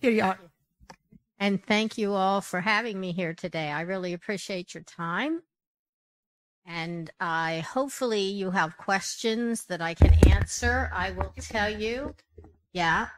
[0.00, 0.38] Here you are.
[1.38, 3.70] And thank you all for having me here today.
[3.70, 5.42] I really appreciate your time.
[6.66, 10.90] And I hopefully you have questions that I can answer.
[10.94, 12.14] I will tell you.
[12.72, 13.08] Yeah.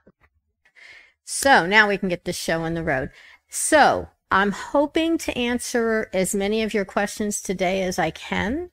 [1.24, 3.10] So now we can get the show on the road.
[3.48, 8.70] So I'm hoping to answer as many of your questions today as I can.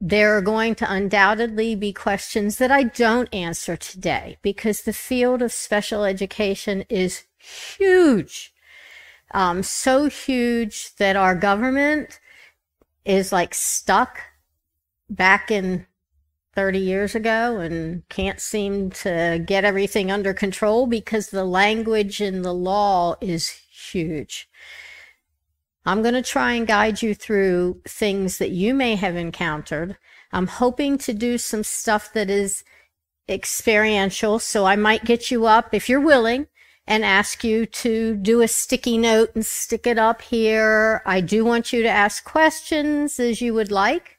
[0.00, 5.42] There are going to undoubtedly be questions that I don't answer today because the field
[5.42, 8.52] of special education is huge.
[9.32, 12.20] Um, so huge that our government
[13.04, 14.20] is like stuck
[15.10, 15.86] back in
[16.54, 22.42] 30 years ago and can't seem to get everything under control because the language in
[22.42, 23.48] the law is
[23.90, 24.48] huge.
[25.88, 29.96] I'm going to try and guide you through things that you may have encountered.
[30.32, 32.62] I'm hoping to do some stuff that is
[33.26, 34.38] experiential.
[34.38, 36.46] So I might get you up if you're willing
[36.86, 41.02] and ask you to do a sticky note and stick it up here.
[41.06, 44.18] I do want you to ask questions as you would like.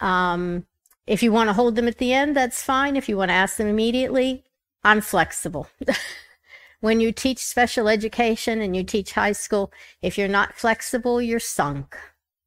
[0.00, 0.66] Um,
[1.06, 2.96] if you want to hold them at the end, that's fine.
[2.96, 4.44] If you want to ask them immediately,
[4.82, 5.68] I'm flexible.
[6.80, 11.40] when you teach special education and you teach high school, if you're not flexible, you're
[11.40, 11.96] sunk.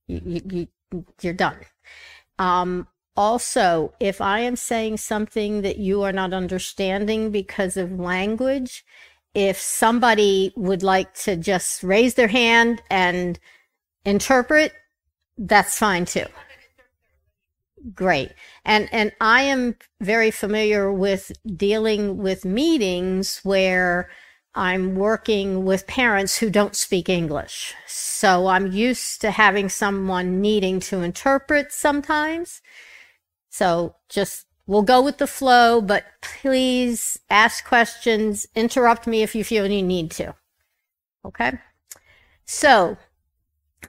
[0.07, 1.57] You, you, you, are done.
[2.37, 8.85] Um, also, if I am saying something that you are not understanding because of language,
[9.33, 13.39] if somebody would like to just raise their hand and
[14.05, 14.73] interpret,
[15.37, 16.25] that's fine too.
[17.93, 18.31] Great.
[18.65, 24.09] And and I am very familiar with dealing with meetings where
[24.55, 27.73] I'm working with parents who don't speak English.
[27.87, 32.61] So I'm used to having someone needing to interpret sometimes.
[33.49, 39.43] So just we'll go with the flow, but please ask questions, interrupt me if you
[39.43, 40.35] feel you need to.
[41.23, 41.53] Okay?
[42.45, 42.97] So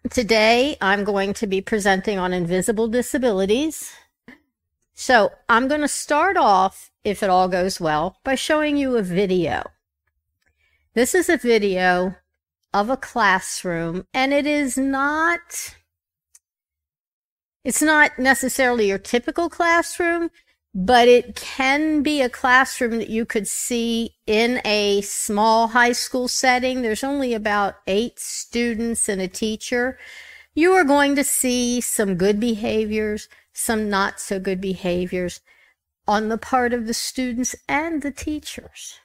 [0.09, 3.93] Today, I'm going to be presenting on invisible disabilities.
[4.95, 9.03] So I'm going to start off, if it all goes well, by showing you a
[9.03, 9.63] video.
[10.95, 12.17] This is a video
[12.73, 15.77] of a classroom, and it is not,
[17.63, 20.31] it's not necessarily your typical classroom,
[20.75, 26.29] but it can be a classroom that you could see in a small high school
[26.29, 26.83] setting.
[26.83, 29.99] There's only about eight students and a teacher.
[30.55, 35.41] You are going to see some good behaviors, some not so good behaviors
[36.07, 39.01] on the part of the students and the teachers.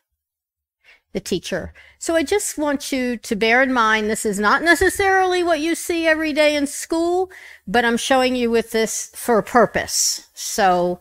[1.14, 1.74] The teacher.
[1.98, 5.74] So I just want you to bear in mind this is not necessarily what you
[5.74, 7.32] see every day in school,
[7.66, 10.28] but I'm showing you with this for a purpose.
[10.34, 11.00] So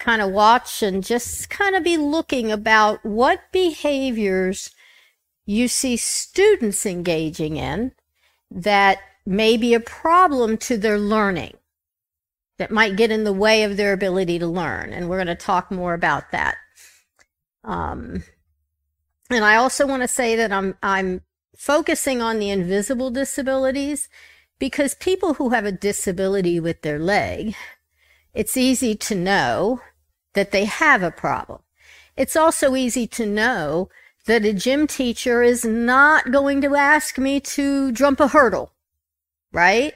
[0.00, 4.70] kind of watch and just kind of be looking about what behaviors
[5.46, 7.92] you see students engaging in
[8.50, 11.54] that may be a problem to their learning
[12.58, 14.92] that might get in the way of their ability to learn.
[14.92, 16.56] And we're going to talk more about that.
[17.64, 18.22] Um,
[19.30, 21.22] and I also want to say that I'm, I'm
[21.56, 24.08] focusing on the invisible disabilities
[24.58, 27.54] because people who have a disability with their leg,
[28.34, 29.80] it's easy to know
[30.34, 31.60] that they have a problem.
[32.16, 33.88] It's also easy to know
[34.26, 38.72] that a gym teacher is not going to ask me to jump a hurdle,
[39.52, 39.94] right?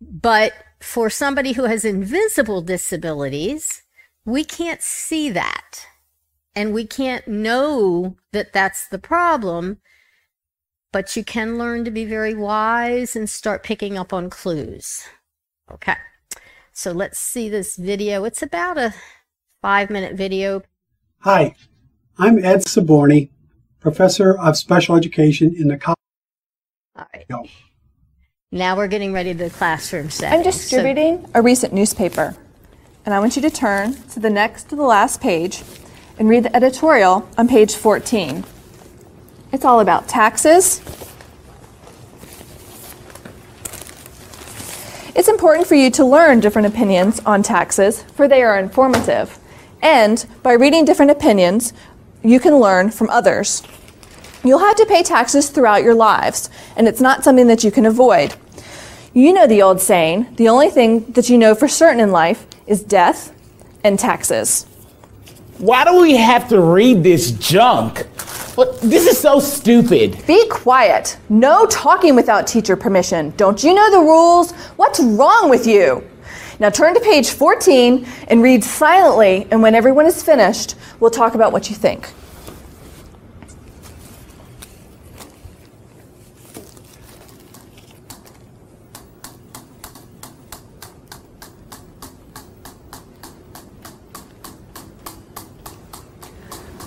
[0.00, 3.82] But for somebody who has invisible disabilities,
[4.24, 5.86] we can't see that.
[6.54, 9.78] And we can't know that that's the problem,
[10.92, 15.02] but you can learn to be very wise and start picking up on clues.
[15.72, 15.96] Okay.
[16.72, 18.24] So let's see this video.
[18.24, 18.94] It's about a
[19.64, 20.60] five minute video.
[21.20, 21.54] Hi,
[22.18, 23.30] I'm Ed Saborni,
[23.80, 25.96] Professor of Special Education in the college.
[26.94, 27.24] All right.
[27.30, 27.46] No.
[28.52, 30.40] Now we're getting ready to the classroom setting.
[30.40, 32.36] I'm distributing so, a recent newspaper,
[33.06, 35.62] and I want you to turn to the next to the last page
[36.18, 38.44] and read the editorial on page 14.
[39.50, 40.82] It's all about taxes.
[45.16, 49.38] It's important for you to learn different opinions on taxes, for they are informative.
[49.84, 51.74] And by reading different opinions,
[52.22, 53.62] you can learn from others.
[54.42, 57.84] You'll have to pay taxes throughout your lives, and it's not something that you can
[57.84, 58.34] avoid.
[59.12, 62.46] You know the old saying the only thing that you know for certain in life
[62.66, 63.32] is death
[63.84, 64.64] and taxes.
[65.58, 68.06] Why do we have to read this junk?
[68.56, 70.26] Well, this is so stupid.
[70.26, 71.18] Be quiet.
[71.28, 73.34] No talking without teacher permission.
[73.36, 74.52] Don't you know the rules?
[74.76, 76.02] What's wrong with you?
[76.60, 81.34] Now turn to page 14 and read silently, and when everyone is finished, we'll talk
[81.34, 82.08] about what you think.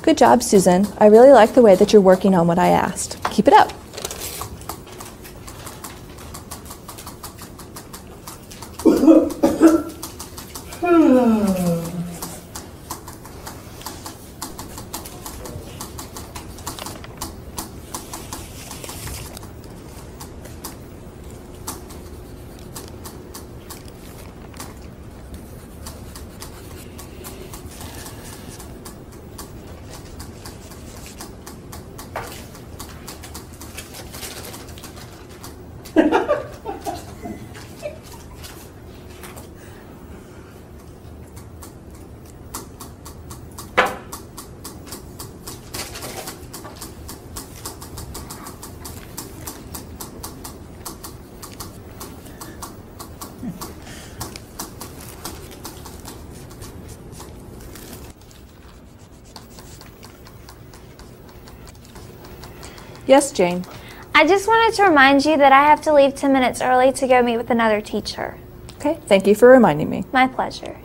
[0.08, 0.88] Good job, Susan.
[1.00, 3.22] I really like the way that you're working on what I asked.
[3.30, 3.74] Keep it up.
[63.07, 63.63] Yes, Jane.
[64.13, 67.07] I just wanted to remind you that I have to leave 10 minutes early to
[67.07, 68.38] go meet with another teacher.
[68.75, 70.04] Okay, thank you for reminding me.
[70.12, 70.77] My pleasure.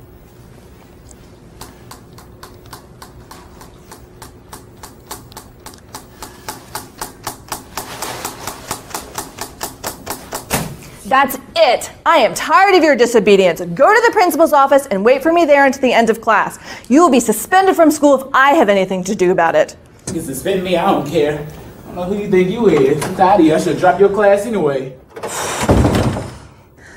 [11.07, 11.91] That's it.
[12.07, 13.61] I am tired of your disobedience.
[13.61, 16.59] Go to the principal's office and wait for me there until the end of class.
[16.89, 19.77] You will be suspended from school if I have anything to do about it.
[20.07, 21.47] You can suspend me, I don't care.
[21.93, 23.05] I don't know who you think you is.
[23.05, 23.55] I'm tired of you.
[23.55, 24.97] I should drop your class anyway.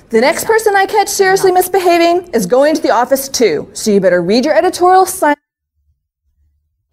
[0.08, 3.70] The next person I catch seriously misbehaving is going to the office too.
[3.74, 5.36] So you better read your editorial sign.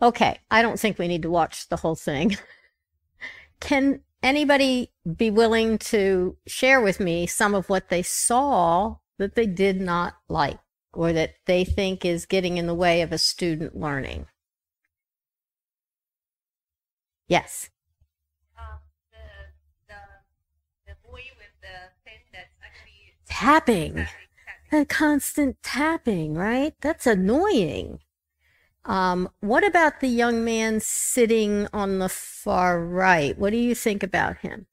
[0.02, 2.37] Okay, I don't think we need to watch the whole thing.
[3.60, 9.46] Can anybody be willing to share with me some of what they saw that they
[9.46, 10.58] did not like
[10.93, 14.26] or that they think is getting in the way of a student learning?
[17.28, 17.70] Yes.
[23.32, 24.06] Tapping,
[24.70, 26.75] a constant tapping, right?
[26.82, 28.00] That's annoying.
[28.84, 33.37] Um, what about the young man sitting on the far right?
[33.38, 34.67] What do you think about him?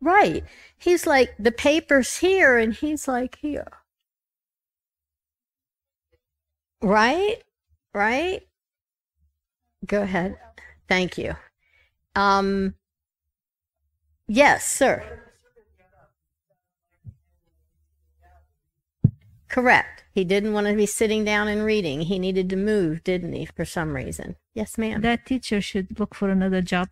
[0.00, 0.44] Right.
[0.76, 3.72] He's like, the paper's here, and he's like, here.
[6.82, 7.36] Right?
[7.94, 8.42] Right?
[9.86, 10.36] Go ahead.
[10.88, 11.34] Thank you.
[12.14, 12.74] Um,
[14.26, 15.20] yes, sir.
[19.48, 20.04] Correct.
[20.12, 22.02] He didn't want to be sitting down and reading.
[22.02, 24.36] He needed to move, didn't he, for some reason?
[24.54, 25.00] Yes, ma'am.
[25.00, 26.88] That teacher should look for another job.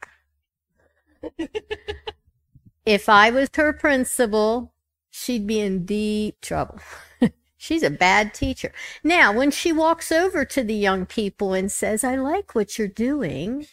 [2.87, 4.73] if I was her principal,
[5.11, 6.79] she'd be in deep trouble.
[7.57, 8.73] She's a bad teacher.
[9.05, 12.89] Now, when she walks over to the young people and says, I like what you're
[12.89, 13.67] doing,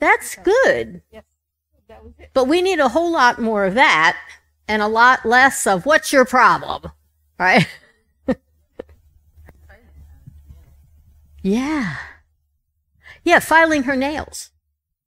[0.00, 1.02] that's good.
[2.32, 4.16] But we need a whole lot more of that
[4.66, 6.90] and a lot less of what's your problem,
[7.38, 7.68] right?
[11.42, 11.96] yeah.
[13.22, 14.50] Yeah, filing her nails.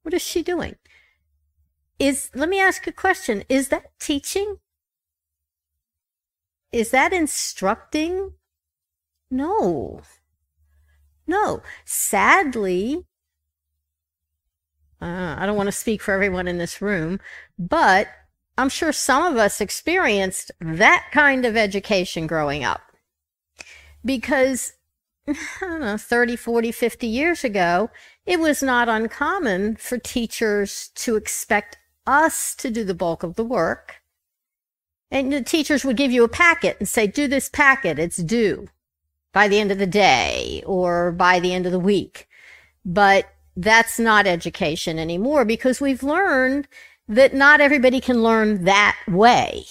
[0.03, 0.75] What is she doing?
[1.99, 3.43] Is let me ask a question.
[3.49, 4.57] Is that teaching?
[6.71, 8.33] Is that instructing?
[9.31, 10.01] No.
[11.25, 11.61] No.
[11.85, 13.05] Sadly,
[15.01, 17.19] uh, I don't want to speak for everyone in this room,
[17.57, 18.07] but
[18.57, 22.81] I'm sure some of us experienced that kind of education growing up.
[24.03, 24.73] Because,
[25.27, 27.91] I don't know, 30, 40, 50 years ago,
[28.25, 31.77] it was not uncommon for teachers to expect
[32.07, 33.97] us to do the bulk of the work.
[35.11, 38.67] And the teachers would give you a packet and say, do this packet, it's due
[39.31, 42.27] by the end of the day or by the end of the week.
[42.83, 46.67] But that's not education anymore because we've learned
[47.07, 49.65] that not everybody can learn that way.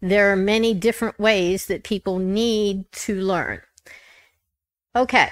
[0.00, 3.60] There are many different ways that people need to learn.
[4.96, 5.30] Okay.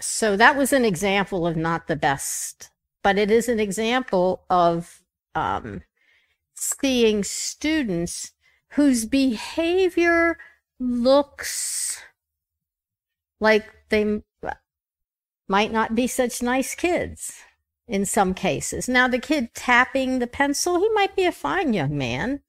[0.00, 2.70] So that was an example of not the best,
[3.02, 5.02] but it is an example of
[5.34, 5.82] um,
[6.54, 8.30] seeing students
[8.74, 10.38] whose behavior
[10.78, 12.00] looks
[13.40, 14.22] like they
[15.48, 17.42] might not be such nice kids
[17.88, 18.88] in some cases.
[18.88, 22.42] Now, the kid tapping the pencil, he might be a fine young man,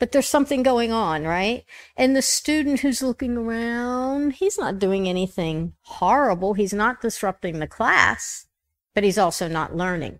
[0.00, 1.64] but there's something going on, right?
[1.96, 6.54] And the student who's looking around, he's not doing anything horrible.
[6.54, 8.46] He's not disrupting the class,
[8.92, 10.18] but he's also not learning.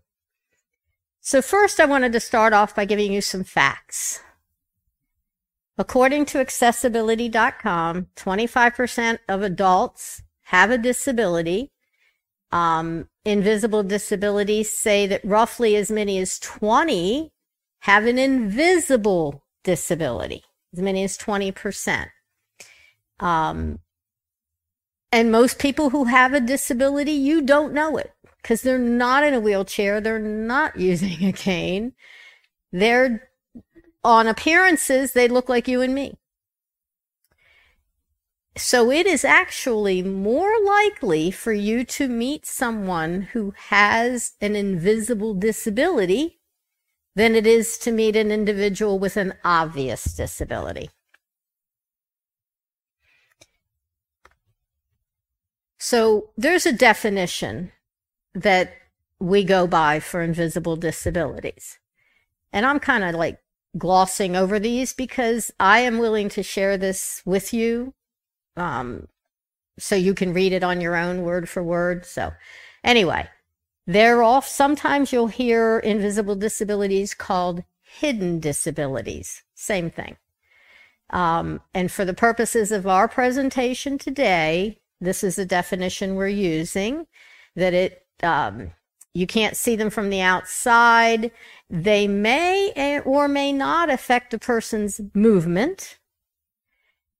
[1.20, 4.20] So, first, I wanted to start off by giving you some facts.
[5.76, 10.22] According to accessibility.com, 25% of adults
[10.54, 11.72] have a disability.
[12.52, 17.32] Um, invisible disabilities say that roughly as many as 20
[17.80, 22.06] have an invisible disability, as many as 20%.
[23.18, 23.80] Um,
[25.10, 29.34] and most people who have a disability, you don't know it because they're not in
[29.34, 31.94] a wheelchair, they're not using a cane.
[32.70, 33.28] They're
[34.04, 36.14] on appearances, they look like you and me.
[38.56, 45.34] So it is actually more likely for you to meet someone who has an invisible
[45.34, 46.38] disability
[47.16, 50.90] than it is to meet an individual with an obvious disability.
[55.78, 57.72] So there's a definition
[58.34, 58.72] that
[59.18, 61.78] we go by for invisible disabilities.
[62.52, 63.40] And I'm kind of like
[63.76, 67.94] glossing over these because I am willing to share this with you
[68.56, 69.08] um,
[69.78, 72.06] so you can read it on your own word for word.
[72.06, 72.32] So,
[72.82, 73.28] anyway,
[73.86, 74.46] they're off.
[74.46, 79.42] Sometimes you'll hear invisible disabilities called hidden disabilities.
[79.54, 80.16] Same thing.
[81.10, 87.06] Um, and for the purposes of our presentation today, this is the definition we're using
[87.56, 88.72] that it um,
[89.12, 91.30] you can't see them from the outside.
[91.70, 95.98] They may or may not affect a person's movement,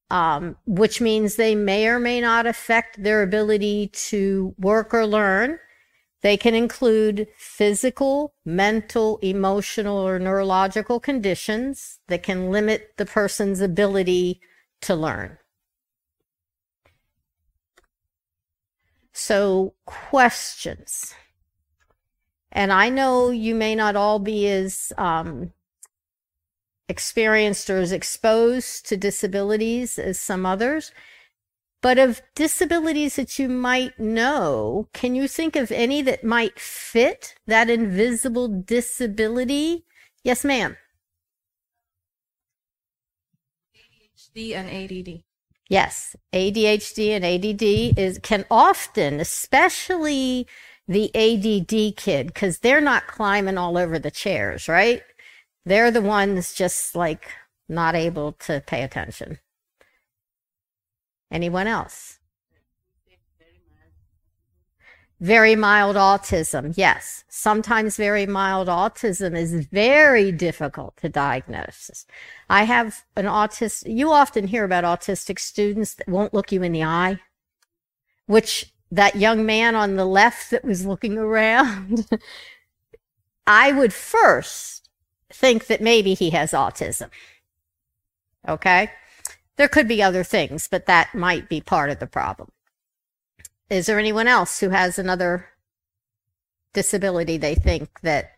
[0.09, 5.59] um, which means they may or may not affect their ability to work or learn.
[6.21, 14.41] They can include physical, mental, emotional, or neurological conditions that can limit the person's ability
[14.81, 15.37] to learn.
[19.13, 21.13] So, questions.
[22.51, 25.51] And I know you may not all be as um,
[26.87, 30.91] experienced or as exposed to disabilities as some others.
[31.81, 37.35] But of disabilities that you might know, can you think of any that might fit
[37.45, 39.85] that invisible disability?
[40.23, 40.77] Yes, ma'am.
[43.75, 45.23] ADHD and ADD.
[45.69, 50.47] Yes, ADHD and ADD is can often, especially
[50.87, 55.01] the ADD kid because they're not climbing all over the chairs, right?
[55.65, 57.31] They're the ones just like
[57.67, 59.39] not able to pay attention.
[61.31, 62.19] Anyone else?
[65.19, 67.23] Very mild autism, yes.
[67.29, 72.05] Sometimes very mild autism is very difficult to diagnose.
[72.49, 76.73] I have an autist, you often hear about autistic students that won't look you in
[76.73, 77.19] the eye,
[78.27, 82.07] which that young man on the left that was looking around,
[83.47, 84.84] I would first
[85.35, 87.09] think that maybe he has autism.
[88.47, 88.91] Okay?
[89.57, 92.49] There could be other things, but that might be part of the problem.
[93.69, 95.49] Is there anyone else who has another
[96.73, 98.33] disability they think that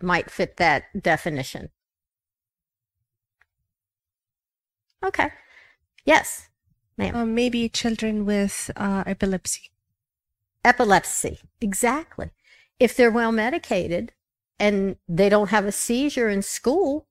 [0.00, 1.70] might fit that definition?
[5.04, 5.28] Okay.
[6.04, 6.48] Yes.
[6.96, 7.14] Ma'am.
[7.14, 9.70] Um, maybe children with uh, epilepsy.
[10.64, 12.30] Epilepsy, exactly.
[12.80, 14.12] If they're well medicated
[14.58, 17.06] and they don't have a seizure in school,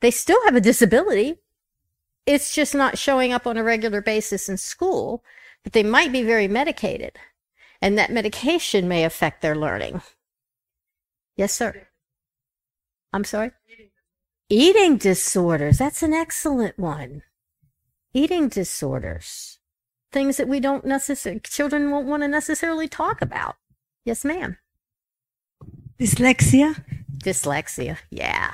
[0.00, 1.36] they still have a disability.
[2.26, 5.22] It's just not showing up on a regular basis in school,
[5.62, 7.18] but they might be very medicated.
[7.80, 10.00] And that medication may affect their learning.
[11.36, 11.88] Yes, sir.
[13.12, 13.50] I'm sorry?
[14.48, 15.78] Eating disorders.
[15.78, 17.22] That's an excellent one
[18.14, 19.58] eating disorders,
[20.12, 23.56] things that we don't necessarily, children won't want to necessarily talk about.
[24.04, 24.56] Yes, ma'am.
[25.98, 26.84] Dyslexia.
[27.18, 28.52] Dyslexia, yeah.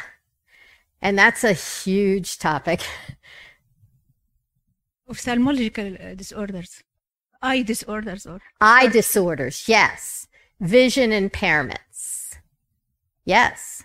[1.03, 2.81] And that's a huge topic.
[5.11, 6.83] Ophthalmological uh, disorders.
[7.43, 10.29] Eye disorders or eye disorders, yes.
[10.61, 12.37] Vision impairments.
[13.25, 13.83] Yes.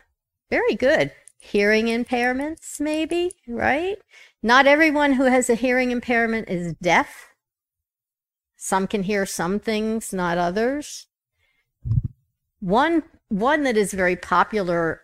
[0.50, 1.12] Very good.
[1.40, 3.98] Hearing impairments, maybe, right?
[4.44, 7.30] Not everyone who has a hearing impairment is deaf.
[8.58, 11.08] Some can hear some things, not others.
[12.60, 15.02] One one that is very popular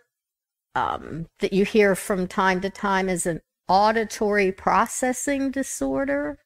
[0.75, 6.39] um, that you hear from time to time is an auditory processing disorder.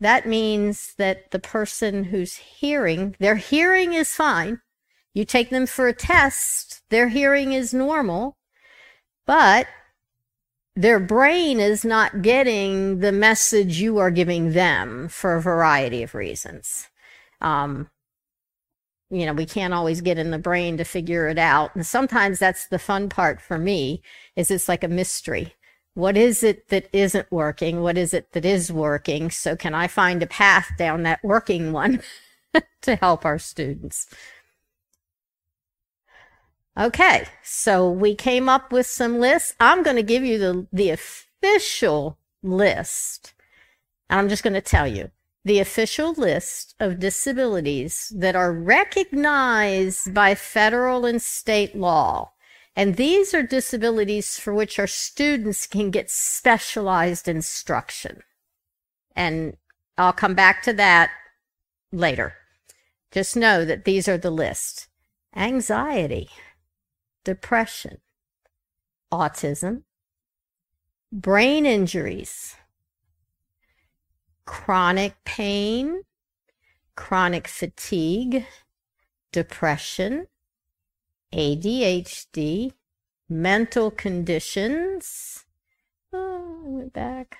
[0.00, 4.60] That means that the person who's hearing, their hearing is fine.
[5.14, 8.36] You take them for a test, their hearing is normal,
[9.26, 9.66] but
[10.74, 16.14] their brain is not getting the message you are giving them for a variety of
[16.14, 16.88] reasons.
[17.40, 17.88] Um,
[19.10, 21.74] you know, we can't always get in the brain to figure it out.
[21.74, 24.02] And sometimes that's the fun part for me
[24.34, 25.54] is it's like a mystery.
[25.94, 27.80] What is it that isn't working?
[27.80, 29.30] What is it that is working?
[29.30, 32.02] So, can I find a path down that working one
[32.82, 34.06] to help our students?
[36.78, 39.54] Okay, so we came up with some lists.
[39.58, 43.32] I'm going to give you the, the official list.
[44.10, 45.10] And I'm just going to tell you
[45.46, 52.32] the official list of disabilities that are recognized by federal and state law.
[52.74, 58.24] And these are disabilities for which our students can get specialized instruction.
[59.14, 59.56] And
[59.96, 61.12] I'll come back to that
[61.92, 62.34] later.
[63.12, 64.88] Just know that these are the list
[65.36, 66.28] anxiety,
[67.22, 67.98] depression,
[69.12, 69.82] autism,
[71.12, 72.56] brain injuries,
[74.46, 76.02] chronic pain,
[76.94, 78.46] chronic fatigue,
[79.32, 80.28] depression,
[81.34, 82.72] ADHD,
[83.28, 85.44] mental conditions.
[86.12, 87.36] Oh, I went back.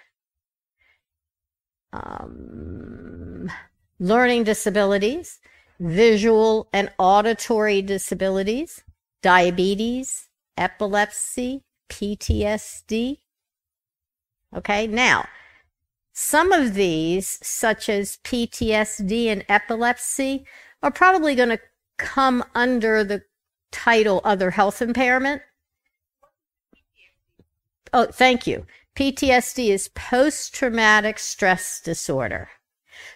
[1.92, 3.50] Um,
[3.98, 5.40] learning disabilities,
[5.80, 8.82] visual and auditory disabilities,
[9.22, 13.18] diabetes, epilepsy, PTSD.
[14.54, 15.26] Okay, now,
[16.18, 20.46] some of these, such as PTSD and epilepsy,
[20.82, 21.60] are probably going to
[21.98, 23.22] come under the
[23.70, 25.42] title other health impairment.
[27.92, 28.66] Oh, thank you.
[28.94, 32.48] PTSD is post traumatic stress disorder.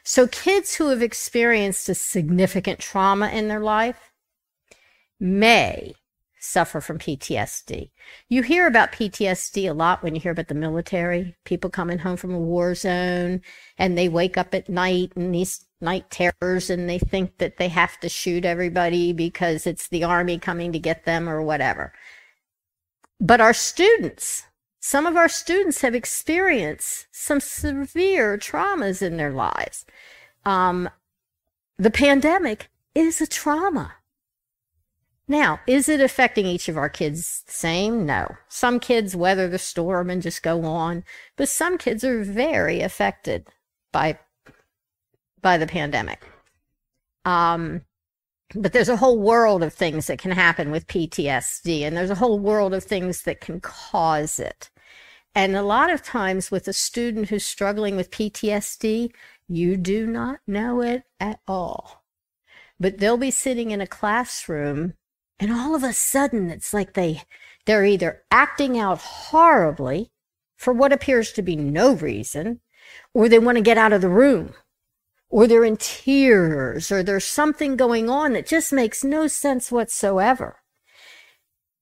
[0.05, 4.13] So, kids who have experienced a significant trauma in their life
[5.19, 5.95] may
[6.41, 7.91] suffer from PTSD.
[8.29, 12.17] You hear about PTSD a lot when you hear about the military, people coming home
[12.17, 13.43] from a war zone
[13.79, 17.69] and they wake up at night and these night terrors and they think that they
[17.69, 21.93] have to shoot everybody because it's the army coming to get them or whatever.
[23.21, 24.45] But our students,
[24.81, 29.85] some of our students have experienced some severe traumas in their lives.
[30.47, 30.89] Um,
[31.77, 33.95] the pandemic is a trauma.
[35.31, 38.05] Now, is it affecting each of our kids the same?
[38.05, 38.35] No.
[38.49, 41.05] Some kids weather the storm and just go on,
[41.37, 43.47] but some kids are very affected
[43.93, 44.19] by
[45.41, 46.25] by the pandemic.
[47.25, 47.83] Um,
[48.57, 52.17] but there's a whole world of things that can happen with PTSD, and there's a
[52.17, 54.69] whole world of things that can cause it.
[55.33, 59.13] And a lot of times, with a student who's struggling with PTSD,
[59.47, 62.03] you do not know it at all.
[62.81, 64.95] But they'll be sitting in a classroom
[65.41, 67.23] and all of a sudden, it's like they,
[67.65, 70.11] they're either acting out horribly
[70.59, 72.61] for what appears to be no reason,
[73.15, 74.53] or they want to get out of the room,
[75.31, 80.59] or they're in tears, or there's something going on that just makes no sense whatsoever.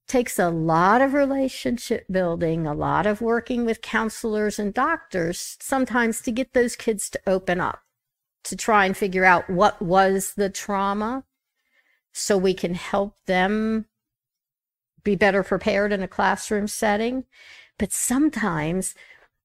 [0.07, 6.21] Takes a lot of relationship building, a lot of working with counselors and doctors sometimes
[6.23, 7.81] to get those kids to open up,
[8.45, 11.25] to try and figure out what was the trauma
[12.19, 13.87] so we can help them
[15.05, 17.25] be better prepared in a classroom setting.
[17.79, 18.95] But sometimes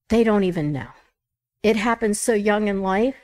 [0.08, 0.88] they don't even know.
[1.62, 3.16] It happens so young in life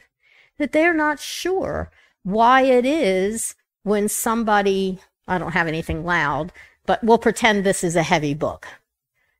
[0.58, 1.90] that they're not sure
[2.22, 6.52] why it is when somebody, I don't have anything loud,
[6.86, 8.66] but we'll pretend this is a heavy book.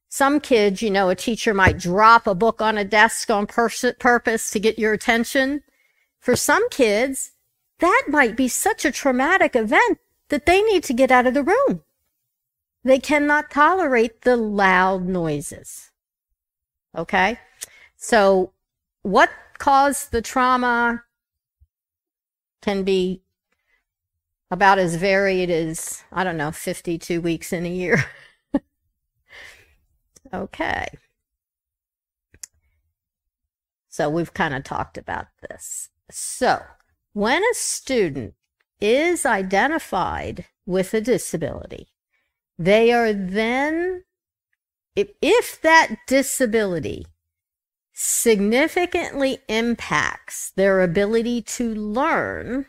[0.09, 3.95] Some kids, you know, a teacher might drop a book on a desk on pers-
[4.01, 5.63] purpose to get your attention.
[6.19, 7.33] For some kids,
[7.81, 11.43] that might be such a traumatic event that they need to get out of the
[11.43, 11.83] room.
[12.83, 15.91] They cannot tolerate the loud noises.
[16.97, 17.39] Okay?
[17.97, 18.53] So,
[19.03, 21.05] what caused the trauma
[22.63, 23.23] can be
[24.51, 28.05] about as varied as, I don't know, 52 weeks in a year.
[30.35, 30.87] okay.
[33.89, 35.91] So, we've kind of talked about this.
[36.11, 36.63] So,
[37.13, 38.35] when a student
[38.81, 41.89] is identified with a disability,
[42.59, 44.05] they are then,
[44.95, 47.07] if, if that disability
[47.93, 52.67] significantly impacts their ability to learn,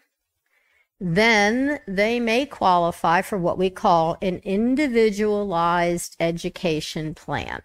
[1.00, 7.62] then they may qualify for what we call an individualized education plan.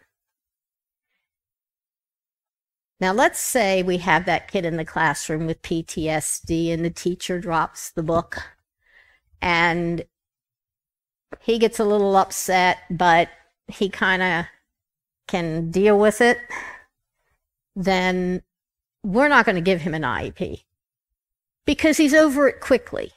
[2.98, 7.38] Now, let's say we have that kid in the classroom with PTSD and the teacher
[7.38, 8.38] drops the book
[9.42, 10.04] and
[11.40, 13.28] he gets a little upset, but
[13.68, 14.46] he kind of
[15.28, 16.38] can deal with it.
[17.74, 18.42] Then
[19.02, 20.62] we're not going to give him an IEP
[21.66, 23.12] because he's over it quickly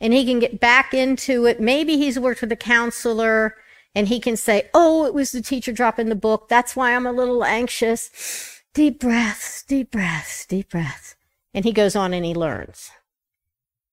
[0.00, 1.60] and he can get back into it.
[1.60, 3.56] Maybe he's worked with a counselor
[3.94, 6.48] And he can say, Oh, it was the teacher dropping the book.
[6.48, 8.59] That's why I'm a little anxious.
[8.72, 11.16] Deep breaths, deep breaths, deep breaths.
[11.52, 12.90] And he goes on and he learns.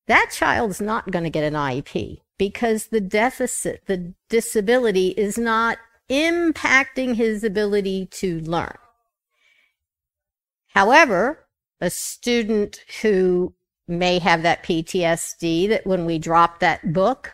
[0.08, 5.80] That child's not going to get an IEP because the deficit, the disability is not
[6.10, 8.78] impacting his ability to learn.
[10.68, 11.48] However,
[11.82, 13.54] a student who
[13.88, 17.34] may have that PTSD that when we drop that book,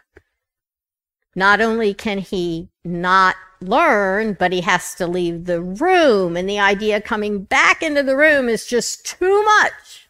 [1.35, 6.35] not only can he not learn, but he has to leave the room.
[6.37, 10.09] And the idea coming back into the room is just too much.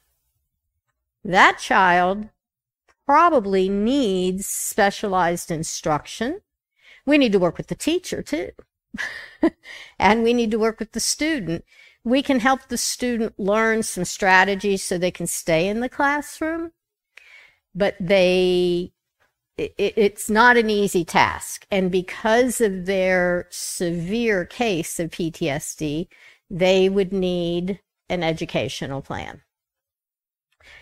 [1.23, 2.29] That child
[3.05, 6.41] probably needs specialized instruction.
[7.05, 8.51] We need to work with the teacher too.
[9.99, 11.63] and we need to work with the student.
[12.03, 16.71] We can help the student learn some strategies so they can stay in the classroom,
[17.73, 18.91] but they
[19.57, 21.65] it, it's not an easy task.
[21.69, 26.07] And because of their severe case of PTSD,
[26.49, 29.41] they would need an educational plan.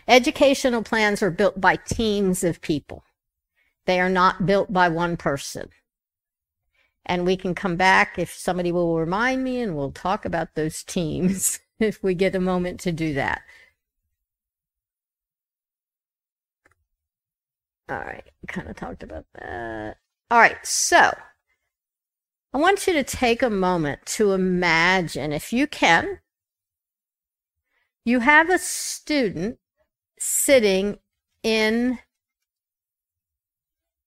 [0.08, 3.04] Educational plans are built by teams of people.
[3.86, 5.70] They are not built by one person.
[7.06, 10.84] And we can come back if somebody will remind me and we'll talk about those
[10.84, 13.42] teams if we get a moment to do that.
[17.92, 19.98] All right, kind of talked about that.
[20.30, 21.14] All right, so
[22.54, 26.20] I want you to take a moment to imagine, if you can,
[28.06, 29.58] you have a student
[30.18, 31.00] sitting
[31.44, 32.00] in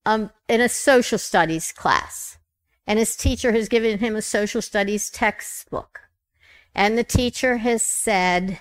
[0.07, 2.39] um, in a social studies class,
[2.87, 6.01] and his teacher has given him a social studies textbook,
[6.75, 8.61] and the teacher has said,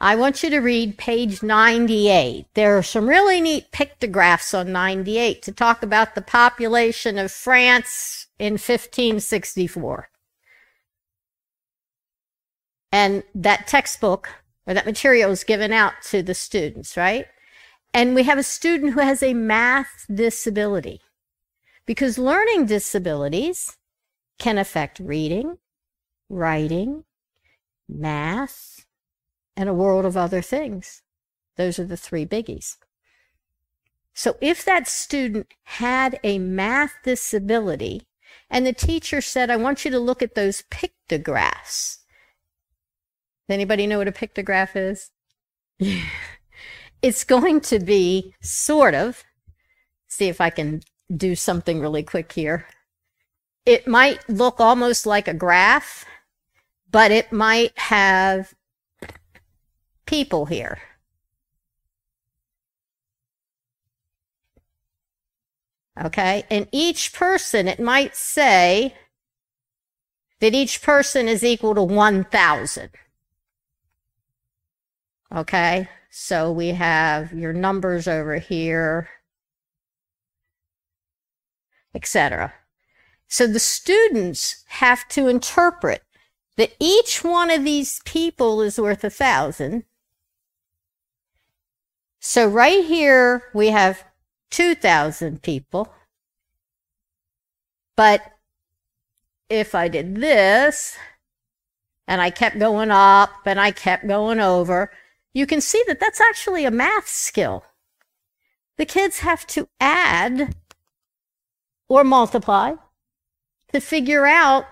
[0.00, 2.46] I want you to read page 98.
[2.54, 8.26] There are some really neat pictographs on 98 to talk about the population of France
[8.38, 10.08] in 1564.
[12.92, 14.28] And that textbook
[14.66, 17.26] or that material is given out to the students, right?
[17.92, 21.00] And we have a student who has a math disability
[21.86, 23.76] because learning disabilities
[24.38, 25.58] can affect reading,
[26.28, 27.04] writing,
[27.88, 28.73] math,
[29.56, 31.02] and a world of other things.
[31.56, 32.76] Those are the three biggies.
[34.12, 38.02] So if that student had a math disability
[38.48, 41.98] and the teacher said, I want you to look at those pictographs.
[43.48, 45.10] Does anybody know what a pictograph is?
[47.02, 49.24] it's going to be sort of,
[50.06, 50.82] see if I can
[51.14, 52.66] do something really quick here.
[53.66, 56.04] It might look almost like a graph,
[56.90, 58.54] but it might have
[60.06, 60.78] people here.
[66.02, 68.94] Okay, and each person, it might say
[70.40, 72.90] that each person is equal to 1,000.
[75.34, 79.08] Okay, so we have your numbers over here,
[81.94, 82.52] etc.
[83.28, 86.02] So the students have to interpret
[86.56, 89.84] that each one of these people is worth a thousand
[92.26, 94.02] so right here, we have
[94.50, 95.92] 2,000 people.
[97.96, 98.22] But
[99.50, 100.96] if I did this,
[102.08, 104.90] and I kept going up and I kept going over,
[105.34, 107.62] you can see that that's actually a math skill.
[108.78, 110.56] The kids have to add
[111.90, 112.76] or multiply
[113.74, 114.64] to figure out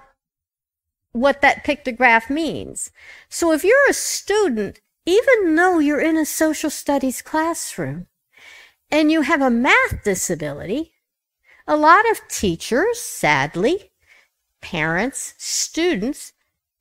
[1.12, 2.90] what that pictograph means.
[3.28, 8.06] So if you're a student even though you're in a social studies classroom
[8.90, 10.92] and you have a math disability,
[11.66, 13.92] a lot of teachers, sadly,
[14.60, 16.32] parents, students,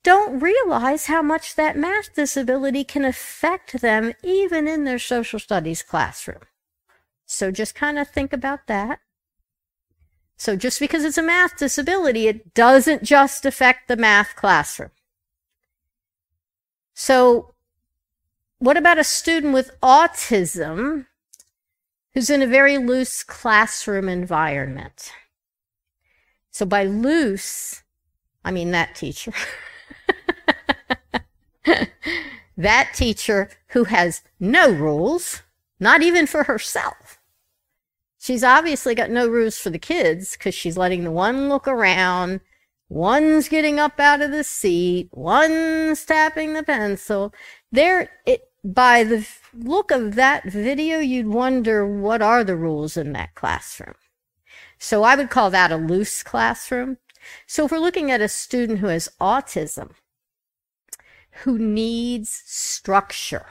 [0.04, 5.82] don't realize how much that math disability can affect them even in their social studies
[5.82, 6.42] classroom.
[7.26, 9.00] So just kind of think about that.
[10.36, 14.90] So just because it's a math disability, it doesn't just affect the math classroom.
[16.94, 17.54] So
[18.62, 21.06] what about a student with autism
[22.14, 25.10] who's in a very loose classroom environment?
[26.52, 27.82] So by loose,
[28.44, 29.32] I mean that teacher.
[32.56, 35.42] that teacher who has no rules,
[35.80, 37.18] not even for herself.
[38.20, 42.40] She's obviously got no rules for the kids because she's letting the one look around,
[42.88, 47.34] one's getting up out of the seat, one's tapping the pencil.
[47.72, 53.12] There, it, by the look of that video, you'd wonder what are the rules in
[53.12, 53.94] that classroom.
[54.78, 56.98] So I would call that a loose classroom.
[57.46, 59.92] So if we're looking at a student who has autism,
[61.44, 63.46] who needs structure,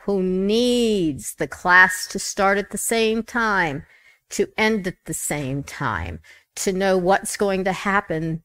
[0.00, 3.86] who needs the class to start at the same time,
[4.30, 6.20] to end at the same time,
[6.56, 8.42] to know what's going to happen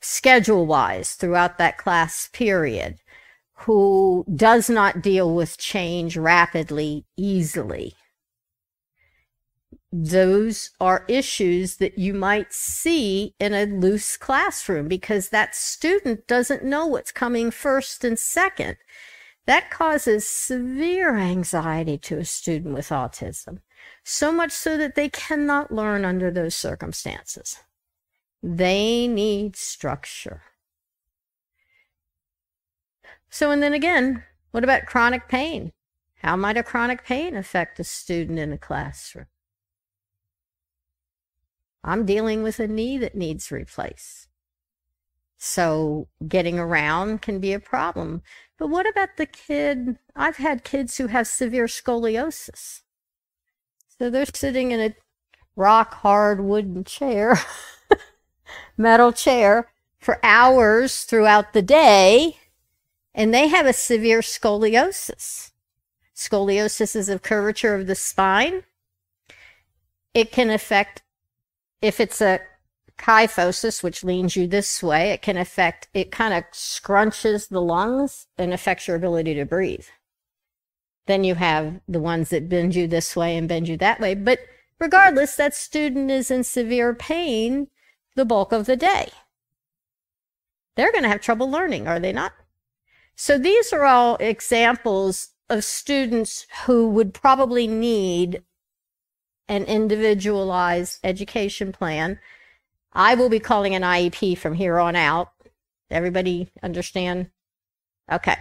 [0.00, 2.98] schedule wise throughout that class period,
[3.62, 7.94] who does not deal with change rapidly, easily.
[9.92, 16.64] Those are issues that you might see in a loose classroom because that student doesn't
[16.64, 18.78] know what's coming first and second.
[19.46, 23.58] That causes severe anxiety to a student with autism,
[24.02, 27.58] so much so that they cannot learn under those circumstances.
[28.42, 30.42] They need structure.
[33.32, 35.72] So, and then again, what about chronic pain?
[36.18, 39.24] How might a chronic pain affect a student in a classroom?
[41.82, 44.28] I'm dealing with a knee that needs replaced.
[45.38, 48.20] So getting around can be a problem.
[48.58, 49.96] But what about the kid?
[50.14, 52.82] I've had kids who have severe scoliosis.
[53.98, 54.94] So they're sitting in a
[55.56, 57.38] rock hard wooden chair,
[58.76, 62.36] metal chair, for hours throughout the day,
[63.14, 65.50] and they have a severe scoliosis.
[66.14, 68.62] Scoliosis is a curvature of the spine.
[70.14, 71.02] It can affect,
[71.80, 72.40] if it's a
[72.98, 78.26] kyphosis, which leans you this way, it can affect, it kind of scrunches the lungs
[78.38, 79.86] and affects your ability to breathe.
[81.06, 84.14] Then you have the ones that bend you this way and bend you that way.
[84.14, 84.40] But
[84.78, 87.68] regardless, that student is in severe pain
[88.14, 89.08] the bulk of the day.
[90.76, 92.32] They're going to have trouble learning, are they not?
[93.14, 98.42] So these are all examples of students who would probably need
[99.48, 102.18] an individualized education plan.
[102.92, 105.28] I will be calling an IEP from here on out.
[105.90, 107.30] Everybody understand?
[108.10, 108.36] Okay.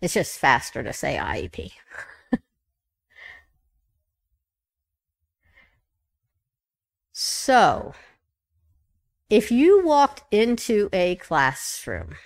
[0.00, 1.72] It's just faster to say IEP.
[7.12, 7.94] so,
[9.30, 12.16] if you walked into a classroom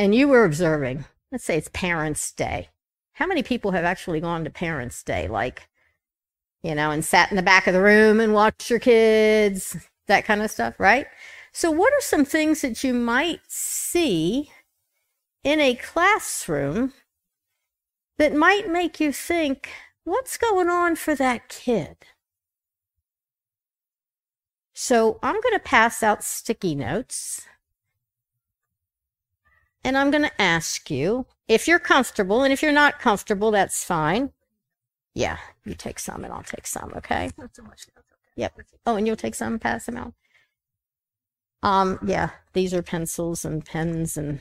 [0.00, 2.70] and you were observing, let's say it's Parents' Day,
[3.12, 5.28] how many people have actually gone to Parents' Day?
[5.28, 5.68] Like,
[6.62, 10.24] you know, and sat in the back of the room and watched your kids, that
[10.24, 11.06] kind of stuff, right?
[11.52, 14.50] So, what are some things that you might see
[15.44, 16.94] in a classroom
[18.16, 19.68] that might make you think,
[20.04, 21.98] what's going on for that kid?
[24.72, 27.46] So, I'm going to pass out sticky notes.
[29.82, 33.82] And I'm going to ask you if you're comfortable, and if you're not comfortable, that's
[33.82, 34.30] fine.
[35.14, 37.30] Yeah, you take some and I'll take some, okay?
[37.36, 37.86] Not so much.
[37.98, 38.06] Okay.
[38.36, 38.60] Yep.
[38.86, 40.14] Oh, and you'll take some, pass them out.
[41.62, 44.40] Um, yeah, these are pencils and pens and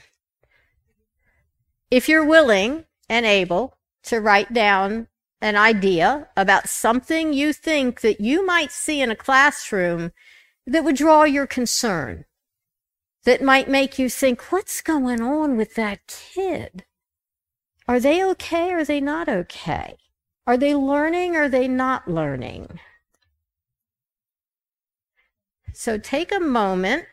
[1.92, 5.08] if you're willing and able to write down
[5.42, 10.12] an idea about something you think that you might see in a classroom
[10.68, 12.26] that would draw your concern,
[13.26, 16.86] that might make you think, what's going on with that kid?
[17.88, 18.72] Are they okay?
[18.72, 19.98] Or are they not okay?
[20.48, 21.36] Are they learning?
[21.36, 22.80] Or are they not learning?
[25.74, 27.06] So take a moment.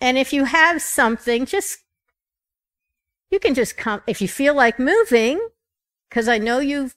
[0.00, 1.78] And if you have something, just,
[3.30, 5.40] you can just come, if you feel like moving,
[6.08, 6.94] because I know you've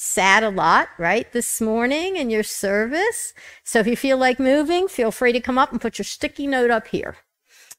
[0.00, 3.34] sat a lot, right, this morning in your service.
[3.64, 6.46] So if you feel like moving, feel free to come up and put your sticky
[6.46, 7.16] note up here.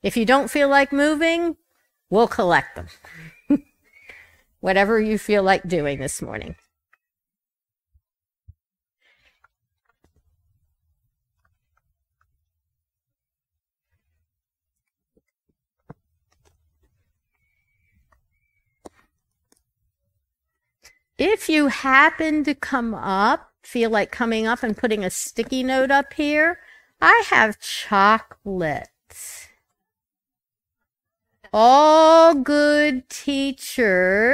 [0.04, 1.56] If you don't feel like moving,
[2.10, 2.88] we'll collect them.
[4.60, 6.58] Whatever you feel like doing this morning.
[21.20, 25.92] If you happen to come up, feel like coming up and putting a sticky note
[25.92, 26.60] up here,
[27.02, 28.88] I have chocolate.
[31.52, 34.30] All good teachers.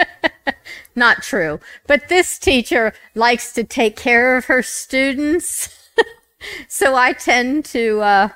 [0.94, 5.90] Not true, but this teacher likes to take care of her students.
[6.68, 8.28] so I tend to uh,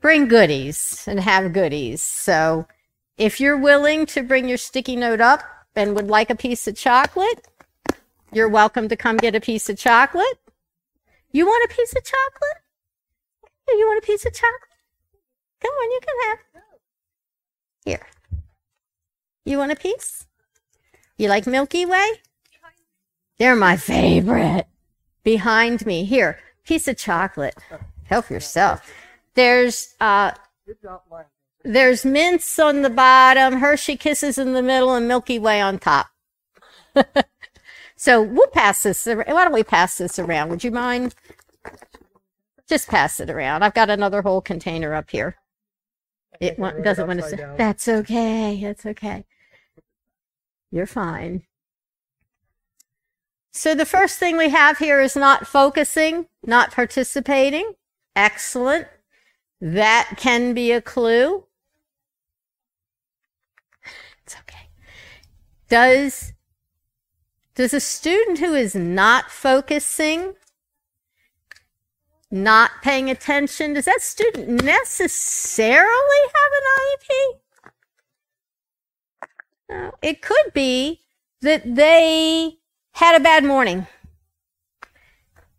[0.00, 2.00] bring goodies and have goodies.
[2.00, 2.66] So
[3.18, 5.42] if you're willing to bring your sticky note up,
[5.76, 7.46] and would like a piece of chocolate,
[8.32, 10.38] you're welcome to come get a piece of chocolate.
[11.30, 12.62] You want a piece of chocolate?
[13.68, 14.60] You want a piece of chocolate?
[15.60, 16.38] Come on, you can have.
[17.84, 18.06] Here.
[19.44, 20.26] You want a piece?
[21.18, 22.08] You like Milky Way?
[23.38, 24.66] They're my favorite.
[25.22, 27.54] Behind me, here, piece of chocolate.
[28.04, 28.90] Help yourself.
[29.34, 30.32] There's uh,
[31.66, 36.06] there's mints on the bottom, Hershey Kisses in the middle, and Milky Way on top.
[37.96, 39.04] so we'll pass this.
[39.06, 40.50] Why don't we pass this around?
[40.50, 41.14] Would you mind?
[42.68, 43.62] Just pass it around.
[43.62, 45.36] I've got another whole container up here.
[46.40, 47.46] It doesn't want to say.
[47.56, 48.60] That's okay.
[48.62, 49.24] That's okay.
[50.70, 51.42] You're fine.
[53.52, 57.72] So the first thing we have here is not focusing, not participating.
[58.14, 58.86] Excellent.
[59.60, 61.44] That can be a clue.
[64.26, 64.68] It's okay.
[65.68, 66.32] Does
[67.56, 70.34] does a student who is not focusing,
[72.30, 76.64] not paying attention, does that student necessarily have an
[79.70, 79.92] IEP?
[80.02, 81.00] It could be
[81.40, 82.58] that they
[82.92, 83.86] had a bad morning.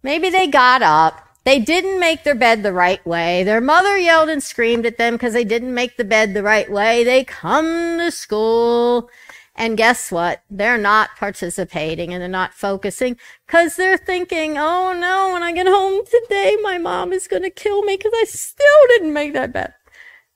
[0.03, 1.23] Maybe they got up.
[1.43, 3.43] They didn't make their bed the right way.
[3.43, 6.69] Their mother yelled and screamed at them because they didn't make the bed the right
[6.69, 7.03] way.
[7.03, 9.09] They come to school
[9.57, 10.43] and guess what?
[10.51, 15.65] They're not participating and they're not focusing because they're thinking, oh no, when I get
[15.65, 19.53] home today, my mom is going to kill me because I still didn't make that
[19.53, 19.73] bed.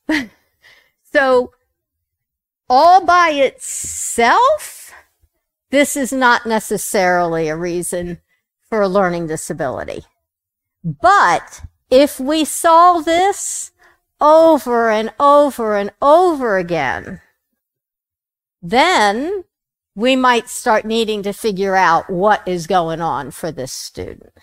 [1.14, 1.52] so
[2.68, 4.92] all by itself,
[5.70, 8.22] this is not necessarily a reason
[8.70, 10.04] for a learning disability.
[10.84, 13.72] But if we saw this
[14.20, 17.22] over and over and over again,
[18.62, 19.44] then
[19.96, 24.34] we might start needing to figure out what is going on for this student.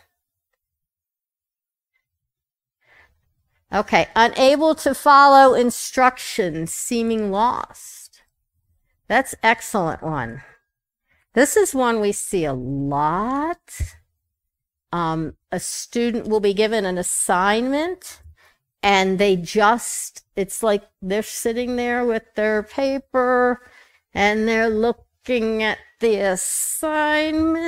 [3.73, 8.23] Okay, unable to follow instructions, seeming lost.
[9.09, 10.43] That's excellent one.
[11.35, 13.81] This is one we see a lot.
[14.91, 18.23] Um, a student will be given an assignment
[18.83, 23.61] and they just, it's like they're sitting there with their paper
[24.15, 27.59] and they're looking at the assignment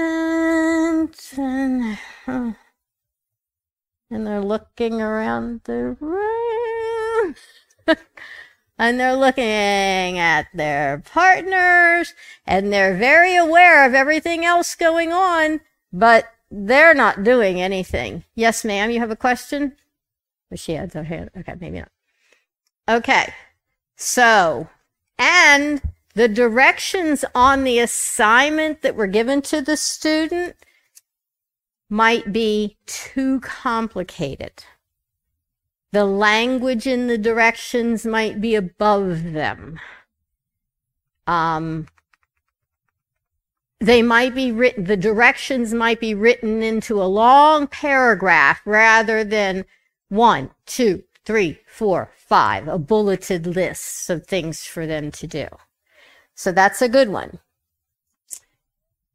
[1.37, 2.57] and, and
[4.11, 7.35] they're looking around the room.
[8.79, 12.15] and they're looking at their partners
[12.47, 15.61] and they're very aware of everything else going on,
[15.93, 18.25] but they're not doing anything.
[18.35, 19.77] Yes, ma'am, you have a question?
[20.53, 21.31] Oh, she has her hand.
[21.37, 21.91] Okay, maybe not.
[22.89, 23.33] Okay,
[23.97, 24.69] so,
[25.19, 25.83] and
[26.15, 30.57] the directions on the assignment that were given to the student
[31.89, 34.65] might be too complicated.
[35.93, 39.81] The language in the directions might be above them.
[41.27, 41.89] Um,
[43.81, 49.65] they might be written, the directions might be written into a long paragraph rather than
[50.09, 55.47] one, two, three, four, five, a bulleted list of things for them to do.
[56.41, 57.39] So that's a good one.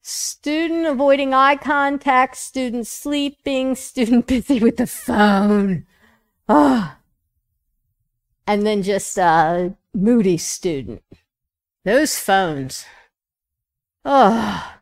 [0.04, 5.88] Student avoiding eye contact, student sleeping, student busy with the phone.
[6.48, 7.00] Ah.
[8.46, 11.02] And then just a moody student.
[11.84, 12.86] Those phones.
[14.06, 14.76] Oh.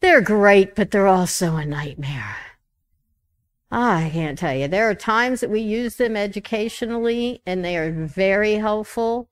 [0.00, 2.34] They're great, but they're also a nightmare.
[3.70, 4.66] I can't tell you.
[4.66, 9.28] There are times that we use them educationally and they are very helpful.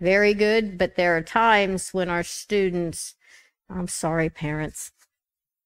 [0.00, 0.78] Very good.
[0.78, 3.14] But there are times when our students,
[3.70, 4.92] I'm sorry, parents,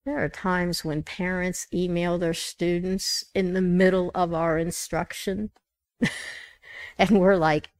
[0.05, 5.51] there are times when parents email their students in the middle of our instruction.
[6.99, 7.71] and we're like,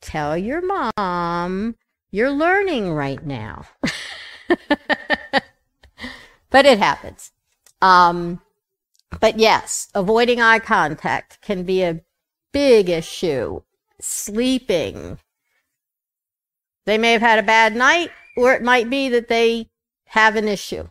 [0.00, 1.76] tell your mom
[2.12, 3.64] you're learning right now.
[6.50, 7.32] but it happens.
[7.80, 8.42] Um,
[9.18, 12.02] but yes, avoiding eye contact can be a
[12.52, 13.62] big issue.
[14.00, 15.18] Sleeping.
[16.84, 19.68] They may have had a bad night, or it might be that they
[20.06, 20.88] have an issue.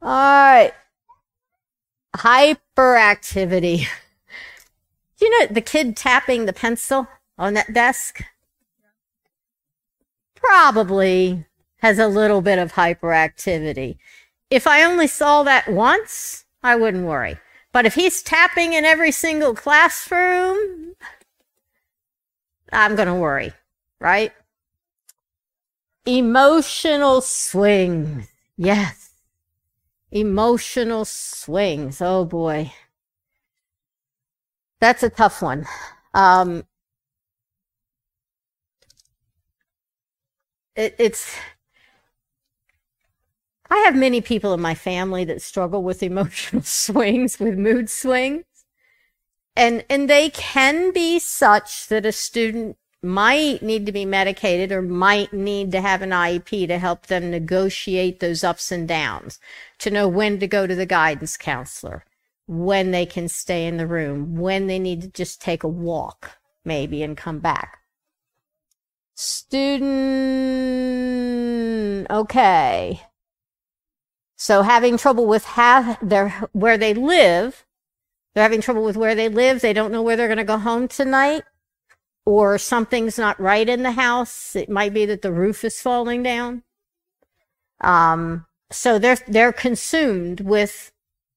[0.00, 0.72] All right.
[2.16, 3.86] Hyperactivity.
[5.20, 8.22] you know the kid tapping the pencil on that desk?
[10.34, 11.46] Probably
[11.78, 13.96] has a little bit of hyperactivity.
[14.50, 17.38] If I only saw that once, I wouldn't worry.
[17.72, 20.94] But if he's tapping in every single classroom,
[22.72, 23.52] I'm going to worry,
[24.00, 24.32] right?
[26.06, 28.28] Emotional swings.
[28.56, 29.10] Yes.
[30.10, 32.00] Emotional swings.
[32.00, 32.72] Oh boy.
[34.80, 35.66] That's a tough one.
[36.12, 36.64] Um,
[40.76, 41.36] it, it's
[43.70, 48.44] I have many people in my family that struggle with emotional swings, with mood swings.
[49.56, 54.82] And, and they can be such that a student might need to be medicated or
[54.82, 59.38] might need to have an IEP to help them negotiate those ups and downs,
[59.78, 62.04] to know when to go to the guidance counselor,
[62.46, 66.38] when they can stay in the room, when they need to just take a walk,
[66.64, 67.78] maybe, and come back.
[69.14, 69.94] Student,
[72.10, 73.02] okay.
[74.36, 77.64] So having trouble with how their where they live,
[78.34, 79.60] they're having trouble with where they live.
[79.60, 81.44] They don't know where they're going to go home tonight,
[82.26, 84.56] or something's not right in the house.
[84.56, 86.62] It might be that the roof is falling down.
[87.80, 90.92] Um, so they're they're consumed with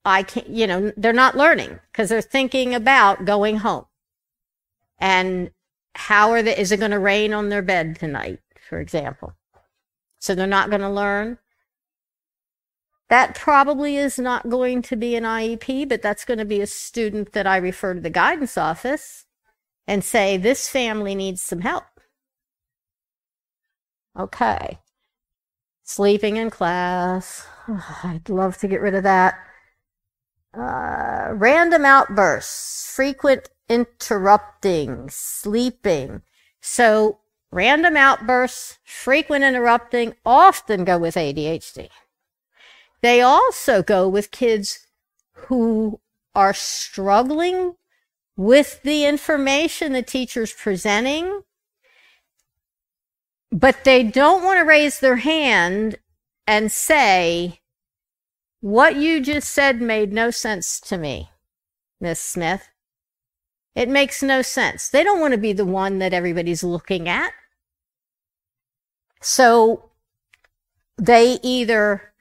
[0.05, 3.85] I can't, you know, they're not learning because they're thinking about going home.
[4.99, 5.51] And
[5.95, 9.33] how are the, is it going to rain on their bed tonight, for example?
[10.19, 11.39] So they're not going to learn.
[13.09, 16.67] That probably is not going to be an IEP, but that's going to be a
[16.67, 19.26] student that I refer to the guidance office
[19.87, 21.85] and say, this family needs some help.
[24.17, 24.79] Okay.
[25.83, 27.47] Sleeping in class.
[28.03, 29.35] I'd love to get rid of that.
[30.53, 36.23] Uh, random outbursts, frequent interrupting, sleeping.
[36.61, 37.19] So
[37.51, 41.89] random outbursts, frequent interrupting often go with ADHD.
[43.01, 44.87] They also go with kids
[45.33, 45.99] who
[46.33, 47.75] are struggling
[48.37, 51.41] with the information the teacher's presenting,
[53.51, 55.97] but they don't want to raise their hand
[56.45, 57.59] and say,
[58.61, 61.29] what you just said made no sense to me,
[61.99, 62.69] Miss Smith.
[63.75, 64.89] It makes no sense.
[64.89, 67.31] They don't want to be the one that everybody's looking at.
[69.21, 69.91] So
[70.97, 72.13] they either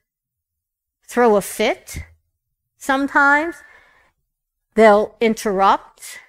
[1.06, 1.98] throw a fit
[2.76, 3.56] sometimes,
[4.76, 6.20] they'll interrupt,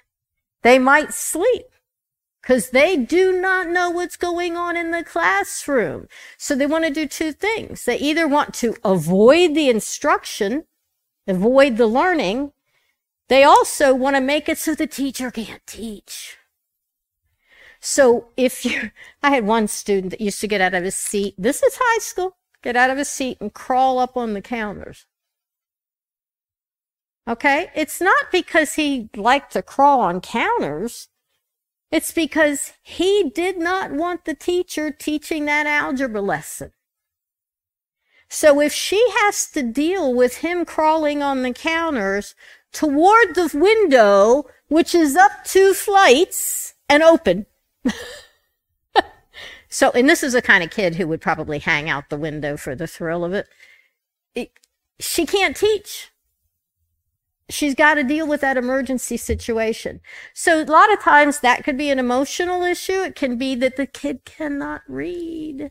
[0.62, 1.66] they might sleep
[2.42, 6.08] because they do not know what's going on in the classroom.
[6.38, 7.84] So they want to do two things.
[7.84, 10.64] They either want to avoid the instruction,
[11.26, 12.52] avoid the learning.
[13.28, 16.38] They also want to make it so the teacher can't teach.
[17.80, 18.92] So if you,
[19.22, 21.34] I had one student that used to get out of his seat.
[21.36, 22.36] This is high school.
[22.62, 25.06] Get out of his seat and crawl up on the counters.
[27.28, 27.70] Okay.
[27.74, 31.08] It's not because he liked to crawl on counters.
[31.90, 36.72] It's because he did not want the teacher teaching that algebra lesson.
[38.30, 42.34] So if she has to deal with him crawling on the counters
[42.72, 47.46] toward the window, which is up two flights and open.
[49.68, 52.58] so, and this is a kind of kid who would probably hang out the window
[52.58, 53.48] for the thrill of it.
[54.34, 54.52] it
[55.00, 56.10] she can't teach
[57.48, 60.00] she's got to deal with that emergency situation.
[60.34, 63.02] So a lot of times that could be an emotional issue.
[63.02, 65.70] It can be that the kid cannot read.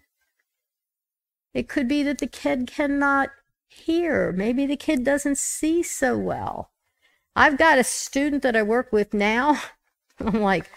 [1.53, 3.29] It could be that the kid cannot
[3.67, 4.31] hear.
[4.31, 6.71] Maybe the kid doesn't see so well.
[7.35, 9.61] I've got a student that I work with now.
[10.19, 10.69] I'm like,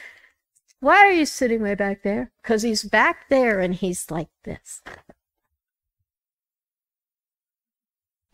[0.80, 2.32] why are you sitting way back there?
[2.42, 4.82] Because he's back there and he's like this.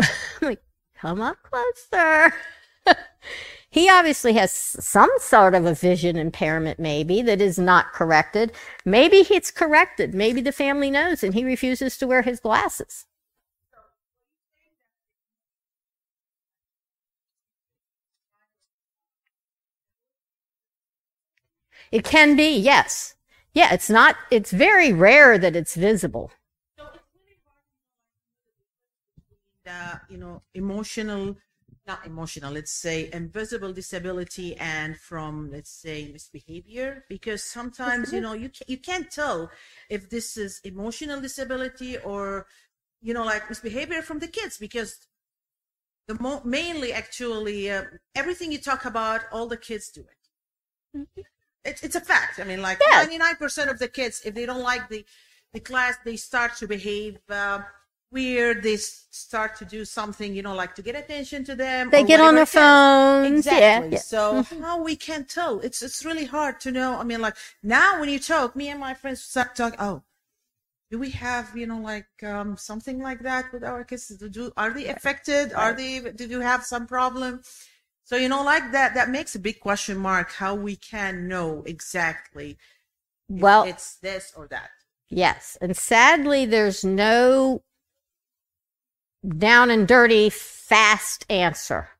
[0.00, 0.08] I'm
[0.42, 0.62] like,
[1.00, 2.32] come up closer.
[3.70, 8.52] he obviously has some sort of a vision impairment, maybe, that is not corrected.
[8.84, 10.14] Maybe it's corrected.
[10.14, 13.06] Maybe the family knows and he refuses to wear his glasses.
[21.90, 23.14] It can be, yes.
[23.52, 26.30] Yeah, it's not, it's very rare that it's visible.
[29.66, 31.36] The, you know, emotional
[31.86, 38.32] not emotional, let's say invisible disability and from, let's say, misbehavior, because sometimes, you know,
[38.32, 39.50] you, you can't tell
[39.88, 42.46] if this is emotional disability or,
[43.00, 45.06] you know, like misbehavior from the kids because
[46.08, 50.98] the mo- mainly actually uh, everything you talk about, all the kids do it.
[50.98, 51.20] Mm-hmm.
[51.64, 52.40] it it's a fact.
[52.40, 55.04] I mean, like ninety nine percent of the kids, if they don't like the
[55.52, 57.60] the class, they start to behave uh,
[58.10, 58.62] weird.
[58.62, 61.90] They start to do something, you know, like to get attention to them.
[61.90, 63.46] They get on their phones.
[63.46, 63.92] Exactly.
[63.92, 63.98] Yeah.
[63.98, 65.60] So how we can tell?
[65.60, 66.98] It's it's really hard to know.
[66.98, 69.78] I mean, like now when you talk, me and my friends start talking.
[69.80, 70.02] Oh,
[70.90, 74.08] do we have you know like um, something like that with our kids?
[74.08, 75.52] Do are they affected?
[75.52, 76.00] Are they?
[76.00, 77.42] Do you have some problem?
[78.04, 78.94] So you know, like that.
[78.94, 80.32] That makes a big question mark.
[80.32, 82.56] How we can know exactly?
[83.28, 84.70] Well, it's this or that.
[85.08, 87.62] Yes, and sadly, there's no
[89.26, 91.90] down and dirty, fast answer.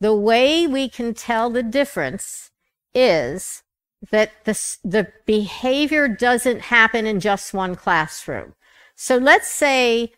[0.00, 2.50] The way we can tell the difference
[2.94, 3.62] is
[4.10, 4.52] that the,
[4.84, 8.54] the behavior doesn't happen in just one classroom.
[8.94, 10.12] So let's say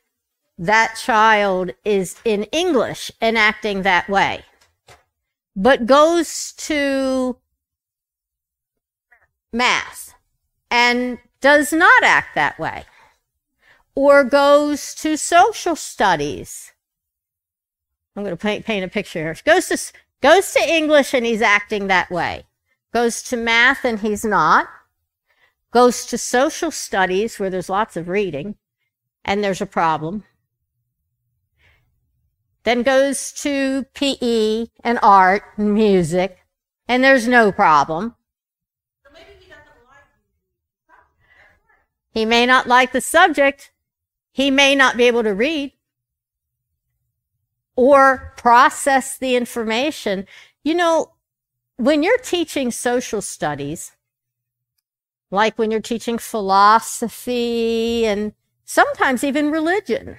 [0.59, 4.45] that child is in English and acting that way,
[5.57, 7.39] but goes to
[9.53, 10.15] math
[10.71, 12.85] and does not act that way,
[13.95, 16.73] or goes to social studies.
[18.17, 19.37] I'm going to paint, paint a picture here.
[19.45, 19.79] Goes to,
[20.21, 22.45] goes to English and he's acting that way.
[22.93, 24.69] Goes to math and he's not.
[25.73, 28.57] Goes to social studies where there's lots of reading
[29.25, 30.25] and there's a problem.
[32.65, 36.39] Then goes to PE and art and music
[36.89, 38.17] and there's no problem.
[42.13, 43.71] He may not like the subject.
[44.33, 45.73] He may not be able to read
[47.77, 50.27] or process the information.
[50.63, 51.13] You know,
[51.77, 53.93] when you're teaching social studies,
[55.31, 60.19] like when you're teaching philosophy and sometimes even religion,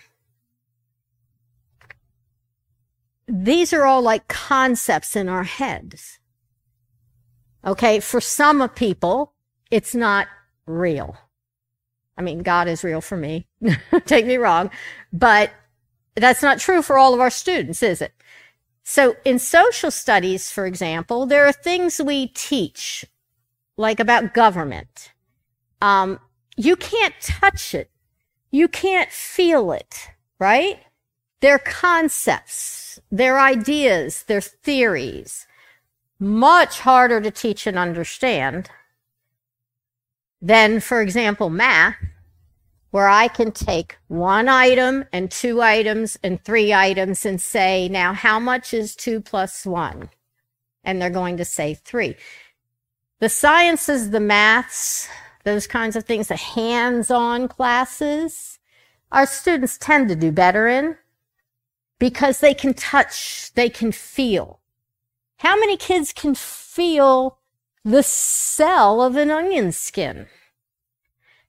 [3.28, 6.20] these are all like concepts in our heads.
[7.64, 9.34] Okay, for some people,
[9.70, 10.28] it's not
[10.66, 11.16] real.
[12.18, 13.47] I mean, God is real for me.
[14.05, 14.70] Take me wrong.
[15.12, 15.51] But
[16.16, 18.14] that's not true for all of our students, is it?
[18.84, 23.05] So in social studies, for example, there are things we teach,
[23.78, 25.14] like about government.
[25.82, 26.20] Um,
[26.57, 27.89] you can't touch it.
[28.51, 30.09] You can't feel it,
[30.39, 30.80] right?
[31.39, 35.47] They're concepts, they're ideas, they're theories.
[36.20, 38.70] Much harder to teach and understand
[40.42, 41.96] than, for example, math,
[42.89, 48.14] where I can take one item and two items and three items and say, now
[48.14, 50.10] how much is two plus one?
[50.84, 52.16] And they're going to say three.
[53.20, 55.08] The sciences, the maths,
[55.44, 58.60] those kinds of things, the hands-on classes,
[59.12, 60.98] our students tend to do better in
[62.00, 64.60] because they can touch, they can feel.
[65.38, 67.38] How many kids can feel
[67.84, 70.28] the cell of an onion skin?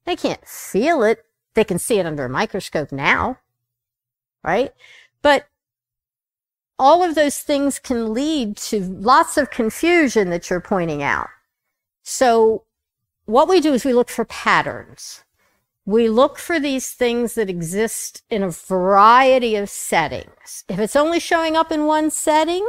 [0.05, 1.25] They can't feel it,
[1.55, 3.39] they can see it under a microscope now,
[4.43, 4.73] right?
[5.21, 5.47] But
[6.79, 11.29] all of those things can lead to lots of confusion that you're pointing out.
[12.03, 12.65] So
[13.25, 15.23] what we do is we look for patterns.
[15.85, 20.65] We look for these things that exist in a variety of settings.
[20.69, 22.67] If it's only showing up in one setting,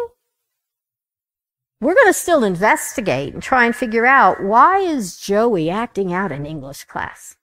[1.83, 6.31] we're going to still investigate and try and figure out why is Joey acting out
[6.31, 7.35] in English class?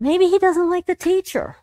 [0.00, 1.56] Maybe he doesn't like the teacher.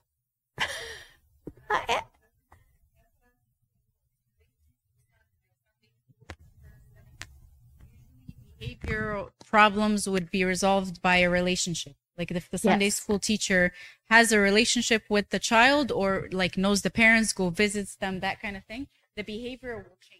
[8.61, 11.95] Behavioral problems would be resolved by a relationship.
[12.17, 12.95] Like if the Sunday Yes.
[12.95, 13.73] school teacher
[14.09, 18.41] has a relationship with the child or like knows the parents, go visits them, that
[18.41, 20.12] kind of thing, the behavior will change.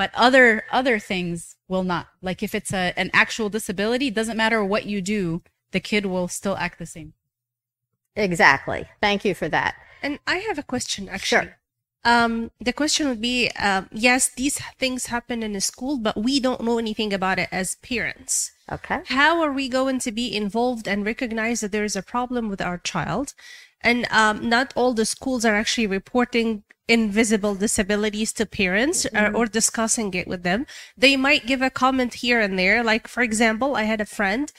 [0.00, 2.06] But other other things will not.
[2.22, 5.42] Like if it's a an actual disability, it doesn't matter what you do,
[5.72, 7.12] the kid will still act the same.
[8.16, 8.86] Exactly.
[9.02, 9.74] Thank you for that.
[10.02, 11.50] And I have a question actually.
[12.02, 16.40] Um, the question would be, um, yes, these things happen in the school, but we
[16.40, 18.52] don't know anything about it as parents.
[18.72, 19.02] Okay.
[19.04, 22.62] How are we going to be involved and recognize that there is a problem with
[22.62, 23.34] our child?
[23.82, 29.46] And um, not all the schools are actually reporting invisible disabilities to parents or, or
[29.46, 30.66] discussing it with them.
[30.96, 32.82] They might give a comment here and there.
[32.82, 34.52] Like, for example, I had a friend.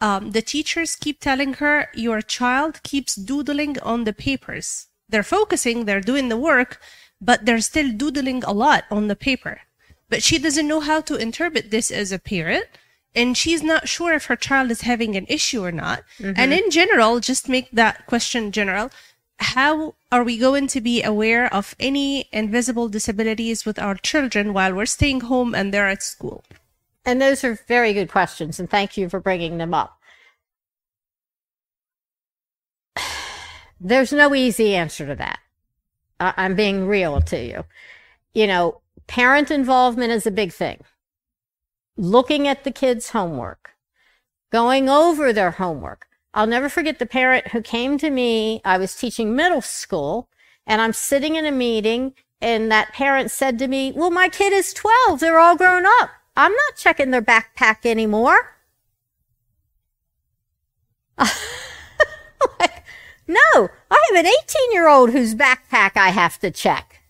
[0.00, 4.88] Um, the teachers keep telling her, your child keeps doodling on the papers.
[5.08, 6.80] They're focusing, they're doing the work,
[7.20, 9.60] but they're still doodling a lot on the paper.
[10.10, 12.66] But she doesn't know how to interpret this as a parent
[13.16, 16.04] and she's not sure if her child is having an issue or not.
[16.18, 16.52] And mm-hmm.
[16.52, 18.90] in general, just make that question general.
[19.38, 24.74] How are we going to be aware of any invisible disabilities with our children while
[24.74, 26.42] we're staying home and they're at school?
[27.04, 29.98] And those are very good questions, and thank you for bringing them up.
[33.80, 35.38] There's no easy answer to that.
[36.18, 37.64] I'm being real to you.
[38.32, 40.80] You know, parent involvement is a big thing.
[41.96, 43.72] Looking at the kids' homework,
[44.50, 46.05] going over their homework.
[46.36, 48.60] I'll never forget the parent who came to me.
[48.62, 50.28] I was teaching middle school,
[50.66, 52.12] and I'm sitting in a meeting,
[52.42, 55.18] and that parent said to me, Well, my kid is 12.
[55.18, 56.10] They're all grown up.
[56.36, 58.54] I'm not checking their backpack anymore.
[61.18, 62.84] like,
[63.26, 63.38] No,
[63.90, 67.00] I have an 18 year old whose backpack I have to check.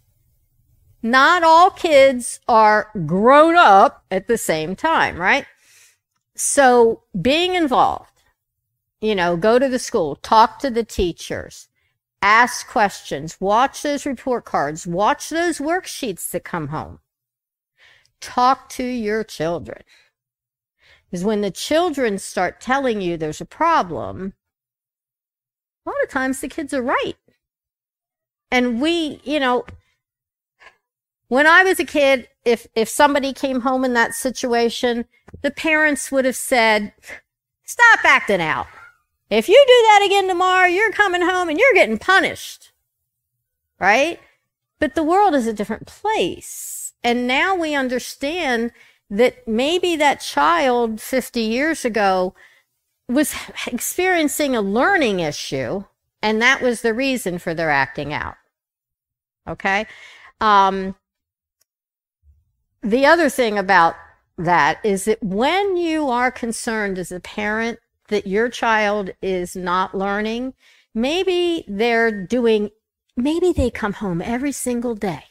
[1.02, 5.46] Not all kids are grown up at the same time, right?
[6.36, 8.15] So being involved,
[9.00, 11.68] you know, go to the school, talk to the teachers,
[12.22, 17.00] ask questions, watch those report cards, watch those worksheets that come home.
[18.20, 19.82] Talk to your children.
[21.10, 24.32] Because when the children start telling you there's a problem,
[25.84, 27.16] a lot of times the kids are right.
[28.50, 29.64] And we, you know,
[31.28, 35.04] when I was a kid, if if somebody came home in that situation,
[35.42, 36.92] the parents would have said,
[37.64, 38.66] "Stop acting out.
[39.28, 42.72] If you do that again tomorrow, you're coming home and you're getting punished."
[43.78, 44.20] Right?
[44.78, 46.92] But the world is a different place.
[47.02, 48.72] And now we understand
[49.08, 52.34] that maybe that child 50 years ago
[53.08, 53.34] was
[53.66, 55.84] experiencing a learning issue,
[56.22, 58.36] and that was the reason for their acting out.
[59.48, 59.86] Okay?
[60.40, 60.96] Um,
[62.82, 63.94] the other thing about
[64.36, 67.78] that is that when you are concerned as a parent
[68.08, 70.54] that your child is not learning,
[70.94, 72.70] maybe they're doing,
[73.16, 75.24] maybe they come home every single day.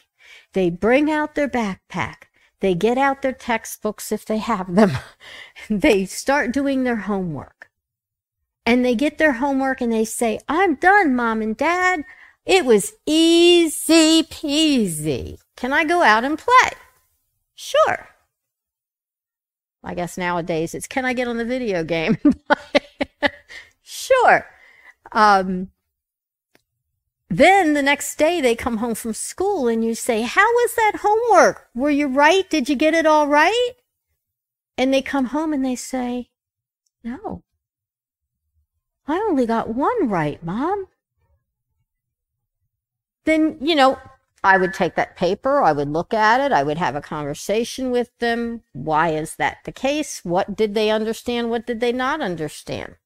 [0.52, 2.28] They bring out their backpack.
[2.60, 4.92] They get out their textbooks if they have them.
[5.70, 7.70] they start doing their homework.
[8.64, 12.04] And they get their homework and they say, I'm done, mom and dad.
[12.44, 15.38] It was easy peasy.
[15.56, 16.70] Can I go out and play?
[17.54, 18.08] Sure.
[19.86, 22.18] I guess nowadays it's, can I get on the video game?
[23.82, 24.44] sure.
[25.12, 25.70] Um,
[27.30, 31.00] then the next day they come home from school and you say, How was that
[31.02, 31.68] homework?
[31.72, 32.50] Were you right?
[32.50, 33.70] Did you get it all right?
[34.76, 36.30] And they come home and they say,
[37.04, 37.44] No.
[39.06, 40.88] I only got one right, Mom.
[43.24, 43.98] Then, you know,
[44.44, 47.90] I would take that paper, I would look at it, I would have a conversation
[47.90, 48.62] with them.
[48.72, 50.24] Why is that the case?
[50.24, 51.50] What did they understand?
[51.50, 52.96] What did they not understand?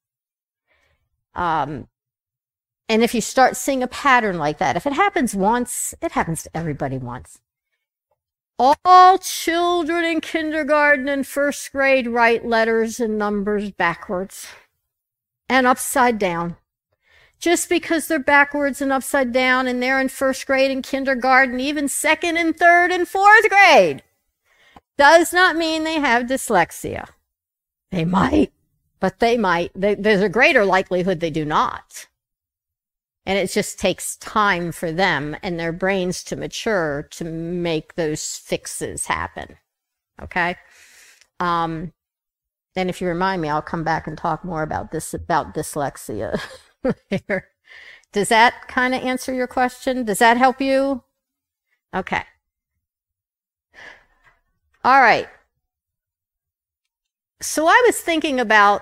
[1.33, 1.87] Um,
[2.89, 6.43] and if you start seeing a pattern like that, if it happens once, it happens
[6.43, 7.39] to everybody once.
[8.59, 14.47] All children in kindergarten and first grade write letters and numbers backwards
[15.49, 16.57] and upside down.
[17.41, 21.87] Just because they're backwards and upside down and they're in first grade and kindergarten, even
[21.87, 24.03] second and third and fourth grade,
[24.95, 27.09] does not mean they have dyslexia.
[27.89, 28.53] They might,
[28.99, 29.71] but they might.
[29.73, 32.07] There's a greater likelihood they do not.
[33.25, 38.37] And it just takes time for them and their brains to mature to make those
[38.37, 39.57] fixes happen.
[40.21, 40.55] Okay.
[41.39, 41.93] Um,
[42.75, 46.39] and if you remind me, I'll come back and talk more about this, about dyslexia
[48.11, 50.03] Does that kind of answer your question?
[50.05, 51.03] Does that help you?
[51.93, 52.23] Okay.
[54.83, 55.27] All right.
[57.41, 58.81] So I was thinking about,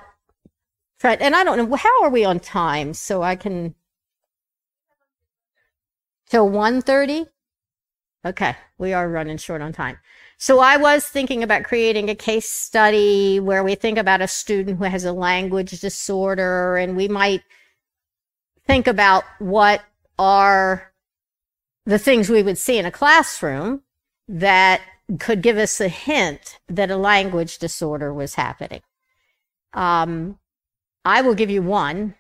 [1.04, 2.93] and I don't know, how are we on time?
[2.93, 3.76] So I can
[6.30, 7.26] till 1.30
[8.26, 9.97] okay we are running short on time
[10.38, 14.78] so i was thinking about creating a case study where we think about a student
[14.78, 17.41] who has a language disorder and we might
[18.70, 19.82] think about what
[20.17, 20.93] are
[21.86, 23.82] the things we would see in a classroom
[24.28, 24.82] that
[25.20, 28.82] could give us a hint that a language disorder was happening
[29.74, 30.38] um,
[31.03, 32.13] i will give you one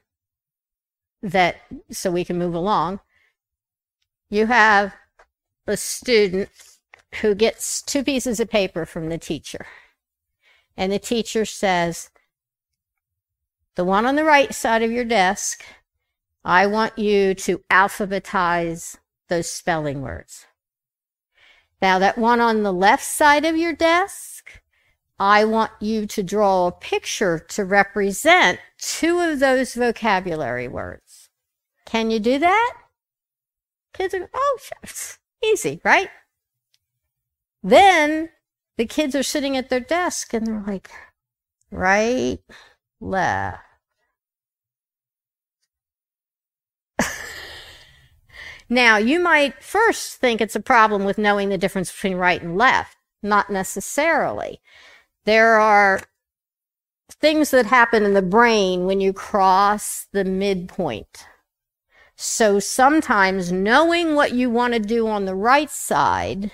[1.21, 1.57] that
[1.91, 2.99] so we can move along
[4.29, 4.93] you have
[5.67, 6.49] a student
[7.21, 9.65] who gets two pieces of paper from the teacher.
[10.77, 12.09] And the teacher says,
[13.75, 15.63] the one on the right side of your desk,
[16.43, 20.45] I want you to alphabetize those spelling words.
[21.81, 24.61] Now, that one on the left side of your desk,
[25.19, 31.29] I want you to draw a picture to represent two of those vocabulary words.
[31.85, 32.73] Can you do that?
[33.93, 34.59] Kids are, oh,
[35.43, 36.09] easy, right?
[37.61, 38.29] Then
[38.77, 40.89] the kids are sitting at their desk and they're like,
[41.71, 42.39] right,
[43.01, 43.59] left.
[48.69, 52.57] Now, you might first think it's a problem with knowing the difference between right and
[52.57, 52.95] left.
[53.21, 54.61] Not necessarily.
[55.25, 56.01] There are
[57.11, 61.25] things that happen in the brain when you cross the midpoint
[62.21, 66.51] so sometimes knowing what you want to do on the right side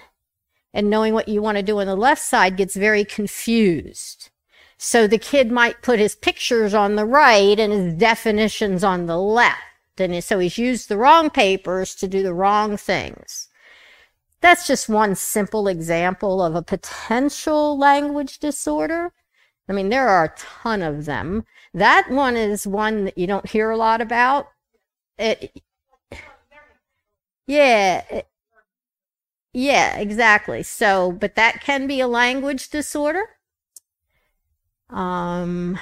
[0.71, 4.29] and knowing what you want to do on the left side gets very confused.
[4.77, 9.17] So the kid might put his pictures on the right and his definitions on the
[9.17, 9.57] left.
[9.97, 13.49] And so he's used the wrong papers to do the wrong things.
[14.41, 19.11] That's just one simple example of a potential language disorder.
[19.69, 21.45] I mean, there are a ton of them.
[21.73, 24.47] That one is one that you don't hear a lot about.
[25.17, 25.61] It,
[27.47, 28.27] yeah, it-
[29.53, 30.63] yeah, exactly.
[30.63, 33.23] So, but that can be a language disorder.
[34.89, 35.77] Um,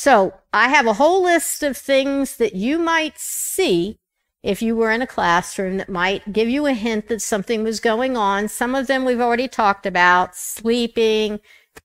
[0.00, 3.98] so I have a whole list of things that you might see
[4.42, 7.80] if you were in a classroom that might give you a hint that something was
[7.80, 8.48] going on.
[8.48, 11.38] Some of them we've already talked about sleeping,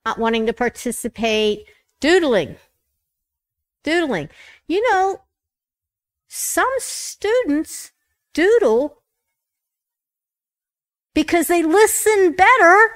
[0.05, 1.65] not wanting to participate,
[1.99, 2.55] doodling.
[3.83, 4.29] Doodling.
[4.65, 5.23] You know,
[6.29, 7.91] some students
[8.33, 9.01] doodle
[11.13, 12.91] because they listen better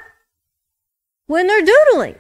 [1.28, 2.16] when they're doodling.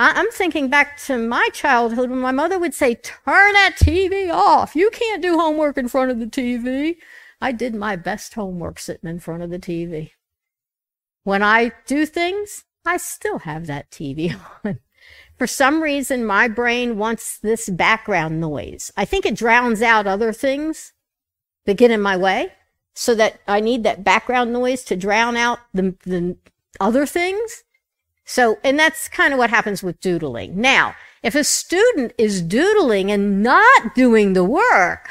[0.00, 4.32] I- I'm thinking back to my childhood when my mother would say, Turn that TV
[4.32, 4.74] off.
[4.74, 6.96] You can't do homework in front of the TV.
[7.38, 10.12] I did my best homework sitting in front of the TV.
[11.24, 14.34] When I do things, I still have that TV
[14.64, 14.80] on.
[15.36, 18.90] For some reason, my brain wants this background noise.
[18.96, 20.94] I think it drowns out other things
[21.66, 22.54] that get in my way
[22.94, 26.38] so that I need that background noise to drown out the, the
[26.80, 27.64] other things.
[28.30, 30.60] So, and that's kind of what happens with doodling.
[30.60, 35.10] Now, if a student is doodling and not doing the work,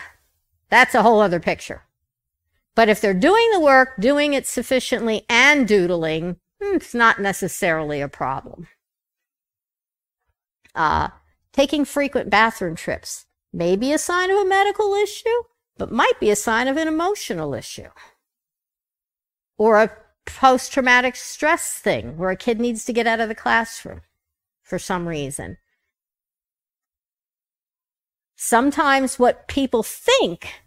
[0.70, 1.84] that's a whole other picture.
[2.76, 8.00] But if they're doing the work, doing it sufficiently and doodling, hmm, it's not necessarily
[8.00, 8.70] a problem.
[10.74, 11.10] Uh,
[11.52, 15.44] taking frequent bathroom trips may be a sign of a medical issue,
[15.78, 17.90] but might be a sign of an emotional issue.
[19.58, 19.92] Or a
[20.26, 24.02] post traumatic stress thing where a kid needs to get out of the classroom
[24.62, 25.58] for some reason.
[28.36, 30.62] Sometimes what people think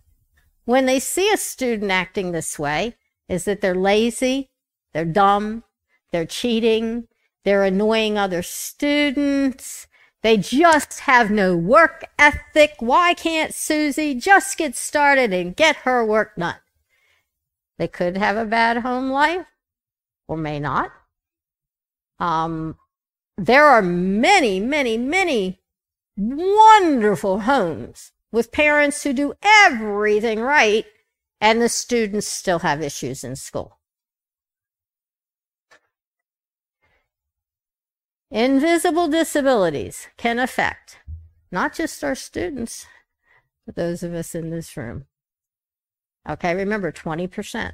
[0.64, 2.96] when they see a student acting this way
[3.28, 4.50] is that they're lazy,
[4.92, 5.64] they're dumb,
[6.10, 7.08] they're cheating,
[7.44, 9.86] they're annoying other students,
[10.22, 12.74] they just have no work ethic.
[12.78, 16.61] Why can't Susie just get started and get her work done?
[17.78, 19.46] They could have a bad home life
[20.28, 20.90] or may not.
[22.18, 22.76] Um,
[23.36, 25.60] there are many, many, many
[26.16, 30.86] wonderful homes with parents who do everything right
[31.40, 33.78] and the students still have issues in school.
[38.30, 40.98] Invisible disabilities can affect
[41.50, 42.86] not just our students,
[43.66, 45.04] but those of us in this room.
[46.28, 47.72] Okay, remember 20%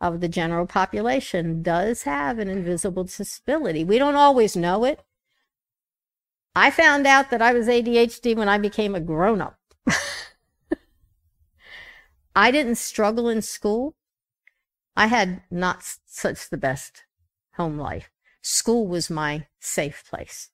[0.00, 3.84] of the general population does have an invisible disability.
[3.84, 5.04] We don't always know it.
[6.54, 9.58] I found out that I was ADHD when I became a grown up.
[12.34, 13.94] I didn't struggle in school.
[14.96, 17.04] I had not such the best
[17.54, 18.10] home life.
[18.40, 20.50] School was my safe place.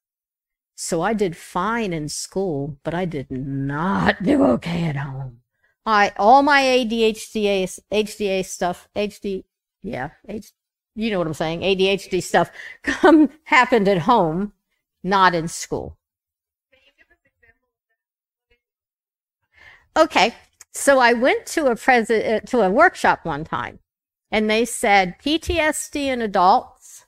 [0.75, 5.41] So I did fine in school, but I did not do okay at home.
[5.85, 9.43] I all my ADHD HDA stuff, HD,
[9.83, 10.51] yeah, H,
[10.95, 12.51] you know what I'm saying, ADHD stuff
[12.83, 14.53] come happened at home,
[15.03, 15.97] not in school.
[19.97, 20.35] Okay,
[20.71, 23.79] so I went to a present uh, to a workshop one time,
[24.31, 27.05] and they said PTSD in adults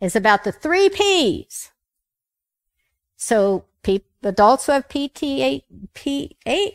[0.00, 1.72] is about the three P's.
[3.16, 5.62] So pe- adults who have PT8,
[5.94, 6.74] P8,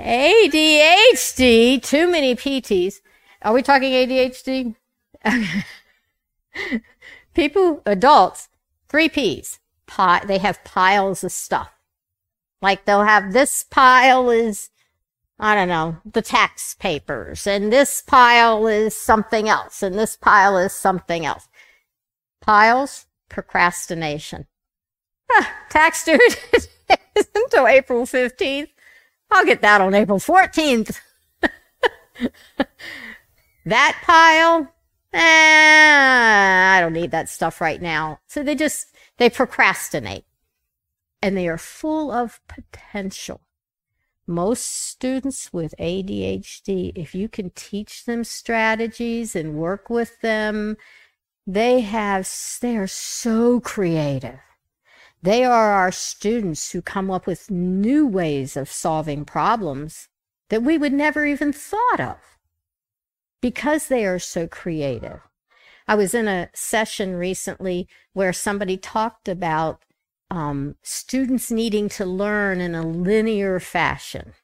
[0.00, 3.00] ADHD, too many PTs.
[3.42, 4.74] Are we talking ADHD?
[7.34, 8.48] People, adults,
[8.88, 9.60] three P's.
[10.26, 11.70] They have piles of stuff.
[12.62, 14.70] Like they'll have this pile is,
[15.38, 20.58] I don't know, the tax papers, and this pile is something else, and this pile
[20.58, 21.48] is something else.
[22.40, 24.46] Piles, procrastination.
[25.32, 26.18] Ah, tax due
[27.34, 28.68] until April 15th.
[29.30, 30.98] I'll get that on April 14th.
[33.64, 34.72] that pile,
[35.12, 38.18] eh, I don't need that stuff right now.
[38.26, 40.24] So they just, they procrastinate
[41.22, 43.40] and they are full of potential.
[44.26, 50.76] Most students with ADHD, if you can teach them strategies and work with them,
[51.46, 52.28] they have,
[52.60, 54.38] they are so creative.
[55.22, 60.08] They are our students who come up with new ways of solving problems
[60.48, 62.16] that we would never even thought of
[63.40, 65.20] because they are so creative.
[65.86, 69.84] I was in a session recently where somebody talked about
[70.30, 74.34] um, students needing to learn in a linear fashion.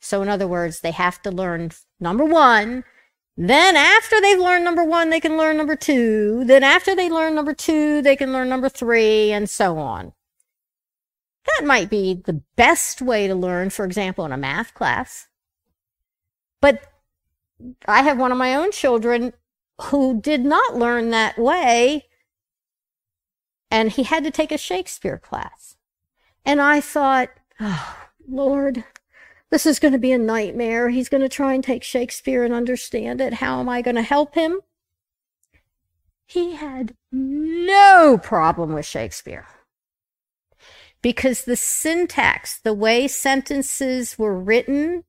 [0.00, 2.84] So, in other words, they have to learn number one.
[3.36, 6.44] Then, after they've learned number one, they can learn number two.
[6.44, 10.12] Then, after they learn number two, they can learn number three, and so on.
[11.46, 15.28] That might be the best way to learn, for example, in a math class.
[16.60, 16.82] But
[17.86, 19.32] I have one of my own children
[19.80, 22.06] who did not learn that way,
[23.70, 25.76] and he had to take a Shakespeare class.
[26.44, 27.96] And I thought, oh,
[28.28, 28.84] Lord,
[29.52, 30.88] this is going to be a nightmare.
[30.88, 33.34] He's going to try and take Shakespeare and understand it.
[33.34, 34.60] How am I going to help him?
[36.24, 39.46] He had no problem with Shakespeare
[41.02, 45.04] because the syntax, the way sentences were written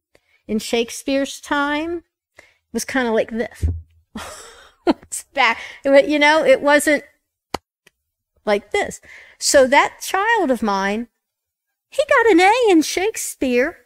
[0.46, 2.04] in Shakespeare's time,
[2.74, 3.66] was kind of like this.
[4.88, 7.06] it's back, you know, it wasn't
[8.46, 9.00] like this.
[9.39, 11.08] So that child of mine,
[11.89, 13.78] he got an A in Shakespeare.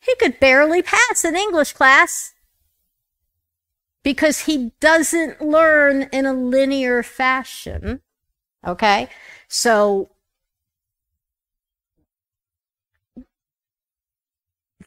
[0.00, 2.32] He could barely pass an English class
[4.02, 8.00] because he doesn't learn in a linear fashion.
[8.66, 9.08] Okay.
[9.48, 10.10] So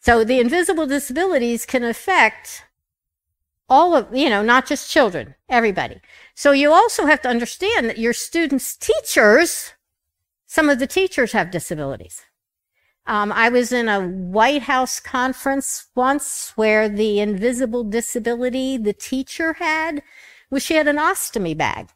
[0.04, 2.66] So the invisible disabilities can affect
[3.70, 6.02] all of, you know, not just children, everybody.
[6.36, 9.72] So you also have to understand that your students' teachers,
[10.46, 12.24] some of the teachers have disabilities.
[13.06, 19.54] Um, I was in a White House conference once where the invisible disability the teacher
[19.54, 20.02] had
[20.50, 21.90] was she had an ostomy bag.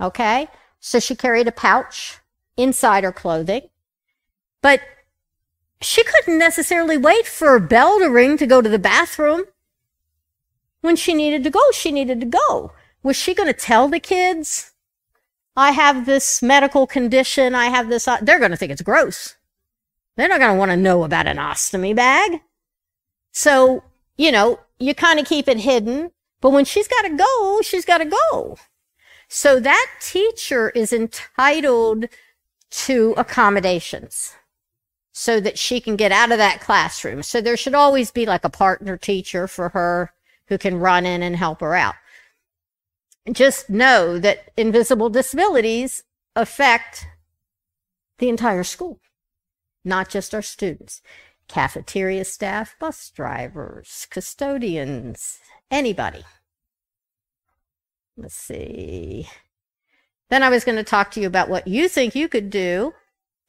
[0.00, 0.48] Okay.
[0.80, 2.18] So she carried a pouch
[2.56, 3.68] inside her clothing,
[4.62, 4.80] but
[5.80, 9.44] she couldn't necessarily wait for a bell to ring to go to the bathroom.
[10.80, 12.72] When she needed to go, she needed to go.
[13.04, 14.72] Was she going to tell the kids,
[15.56, 19.36] I have this medical condition, I have this, they're going to think it's gross.
[20.16, 22.40] They're not going to want to know about an ostomy bag.
[23.32, 23.82] So,
[24.16, 26.10] you know, you kind of keep it hidden,
[26.40, 28.56] but when she's got to go, she's got to go.
[29.28, 32.06] So that teacher is entitled
[32.70, 34.34] to accommodations
[35.12, 37.22] so that she can get out of that classroom.
[37.22, 40.12] So there should always be like a partner teacher for her
[40.48, 41.94] who can run in and help her out.
[43.30, 46.02] Just know that invisible disabilities
[46.34, 47.06] affect
[48.18, 49.00] the entire school,
[49.84, 51.00] not just our students.
[51.48, 55.38] Cafeteria staff, bus drivers, custodians,
[55.70, 56.24] anybody.
[58.16, 59.28] Let's see.
[60.30, 62.94] Then I was going to talk to you about what you think you could do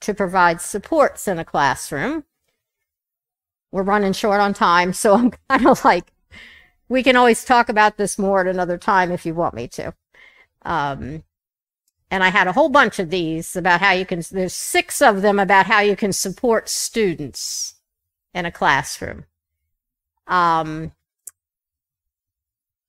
[0.01, 2.25] to provide supports in a classroom.
[3.71, 6.11] We're running short on time, so I'm kind of like,
[6.89, 9.93] we can always talk about this more at another time if you want me to.
[10.63, 11.23] Um,
[12.13, 15.23] and I had a whole bunch of these about how you can, there's six of
[15.23, 17.73] them about how you can support students
[18.35, 19.25] in a classroom.
[20.27, 20.91] Um,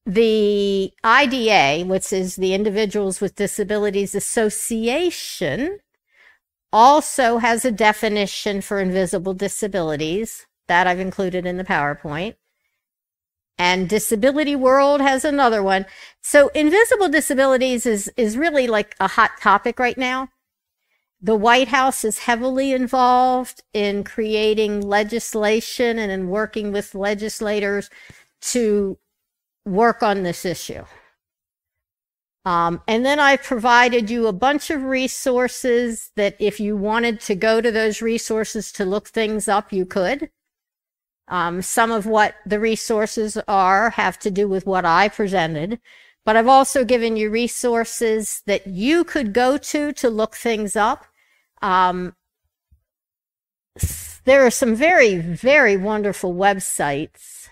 [0.04, 5.78] the IDA, which is the Individuals with Disabilities Association,
[6.70, 12.34] also has a definition for invisible disabilities that I've included in the PowerPoint.
[13.56, 15.86] And Disability World has another one.
[16.20, 20.28] So invisible disabilities is, is really like a hot topic right now.
[21.20, 27.88] The White House is heavily involved in creating legislation and in working with legislators
[28.42, 28.98] to
[29.64, 30.84] work on this issue.
[32.44, 37.34] Um, and then I provided you a bunch of resources that if you wanted to
[37.34, 40.28] go to those resources to look things up, you could.
[41.28, 45.80] Um, some of what the resources are have to do with what I presented,
[46.24, 51.06] but I've also given you resources that you could go to to look things up.
[51.62, 52.14] Um,
[54.24, 57.48] there are some very, very wonderful websites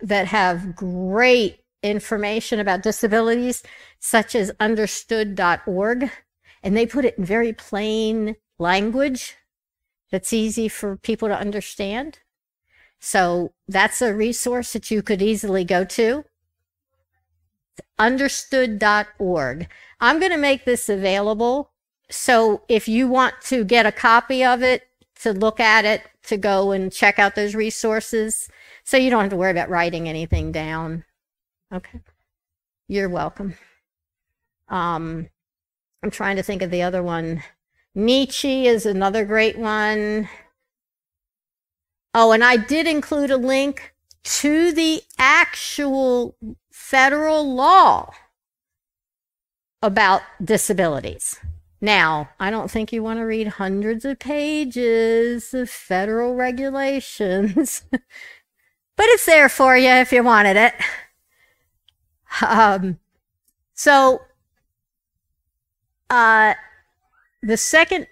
[0.00, 1.60] that have great
[1.90, 3.62] information about disabilities,
[3.98, 6.10] such as understood.org.
[6.62, 9.36] And they put it in very plain language
[10.10, 12.20] that's easy for people to understand.
[12.98, 16.24] So that's a resource that you could easily go to.
[17.98, 19.68] Understood.org.
[20.00, 21.70] I'm going to make this available.
[22.10, 24.84] So if you want to get a copy of it,
[25.22, 28.48] to look at it, to go and check out those resources,
[28.84, 31.04] so you don't have to worry about writing anything down.
[31.76, 32.00] Okay.
[32.88, 33.54] You're welcome.
[34.68, 35.28] Um,
[36.02, 37.42] I'm trying to think of the other one.
[37.94, 40.26] NICHCY is another great one.
[42.14, 46.36] Oh, and I did include a link to the actual
[46.72, 48.10] federal law
[49.82, 51.38] about disabilities.
[51.82, 58.00] Now, I don't think you want to read hundreds of pages of federal regulations, but
[58.98, 60.72] it's there for you if you wanted it.
[62.42, 62.98] Um,
[63.74, 64.22] so,
[66.10, 66.54] uh,
[67.42, 68.06] the second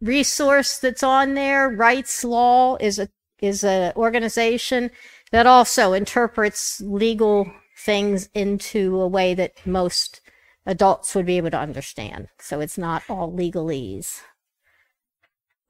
[0.00, 3.08] resource that's on there, Wrightslaw, is a
[3.40, 4.90] is an organization
[5.32, 10.20] that also interprets legal things into a way that most
[10.64, 12.28] adults would be able to understand.
[12.38, 14.20] So it's not all legalese.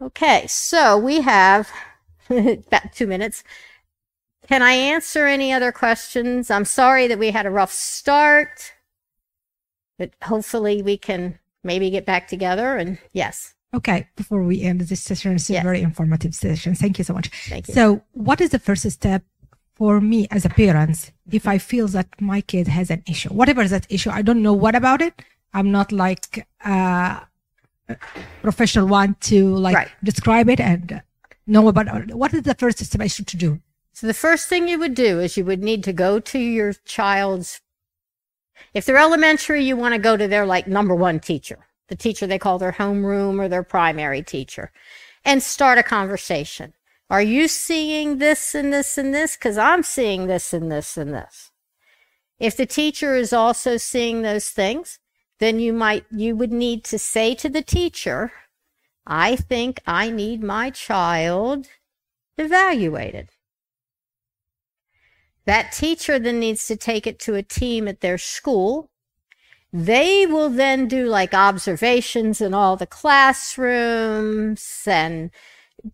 [0.00, 1.70] Okay, so we have
[2.30, 3.42] about two minutes.
[4.52, 6.50] Can I answer any other questions?
[6.50, 8.74] I'm sorry that we had a rough start,
[9.98, 13.54] but hopefully we can maybe get back together and yes.
[13.72, 15.62] Okay, before we end this session, it's a Yes.
[15.64, 16.74] very informative session.
[16.74, 17.30] Thank you so much.
[17.48, 17.72] Thank you.
[17.72, 19.22] So, what is the first step
[19.74, 23.66] for me as a parent if I feel that my kid has an issue, whatever
[23.66, 24.10] that issue?
[24.10, 25.14] I don't know what about it.
[25.54, 27.20] I'm not like uh,
[27.88, 27.96] a
[28.42, 29.88] professional one to like Right.
[30.04, 31.00] describe it and
[31.46, 32.14] know about it.
[32.14, 33.58] What is the first step I should to do?
[34.02, 36.72] So the first thing you would do is you would need to go to your
[36.84, 37.60] child's
[38.74, 42.26] if they're elementary, you want to go to their like number one teacher, the teacher
[42.26, 44.72] they call their homeroom or their primary teacher,
[45.24, 46.74] and start a conversation.
[47.10, 49.36] Are you seeing this and this and this?
[49.36, 51.52] Because I'm seeing this and this and this.
[52.40, 54.98] If the teacher is also seeing those things,
[55.38, 58.32] then you might, you would need to say to the teacher,
[59.06, 61.68] I think I need my child
[62.36, 63.28] evaluated.
[65.44, 68.88] That teacher then needs to take it to a team at their school.
[69.72, 75.30] They will then do like observations in all the classrooms and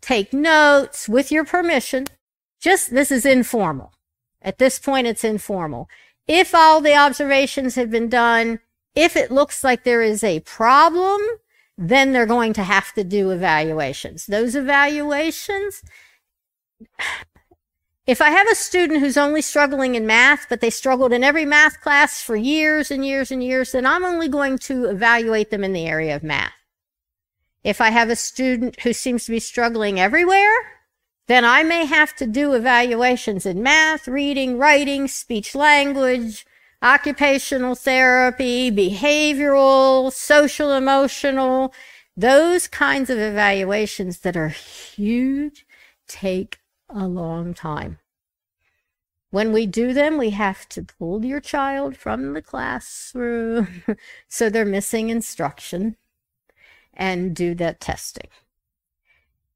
[0.01, 2.07] take notes with your permission.
[2.61, 3.93] Just this is informal.
[4.43, 5.89] At this point, it's informal.
[6.27, 8.61] If all the observations have been done,
[8.95, 11.21] if it looks like there is a problem,
[11.77, 14.27] then they're going to have to do evaluations.
[14.27, 15.83] Those evaluations,
[18.09, 21.45] if I have a student who's only struggling in math, but they struggled in every
[21.45, 25.63] math class for years and years and years, then I'm only going to evaluate them
[25.63, 26.55] in the area of math.
[27.63, 30.55] If I have a student who seems to be struggling everywhere,
[31.27, 36.47] then I may have to do evaluations in math, reading, writing, speech language,
[36.81, 41.75] occupational therapy, behavioral, social emotional,
[42.17, 45.67] those kinds of evaluations that are huge
[46.07, 46.59] take
[46.89, 47.99] a long time.
[49.31, 53.83] When we do them, we have to pull your child from the classroom
[54.29, 55.97] so they're missing instruction
[56.95, 58.29] and do that testing.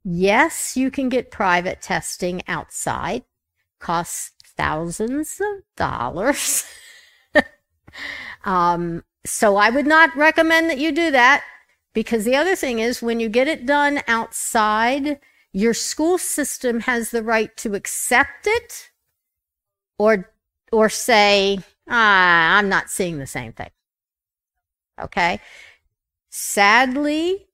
[0.04, 3.24] Yes, you can get private testing outside,
[3.78, 6.64] costs thousands of dollars.
[8.44, 11.44] um, so I would not recommend that you do that
[11.94, 15.20] because the other thing is when you get it done outside,
[15.52, 18.90] your school system has the right to accept it
[19.98, 20.30] or
[20.72, 23.70] or say, ah, I'm not seeing the same thing.
[25.00, 25.40] Okay?
[26.30, 27.46] Sadly,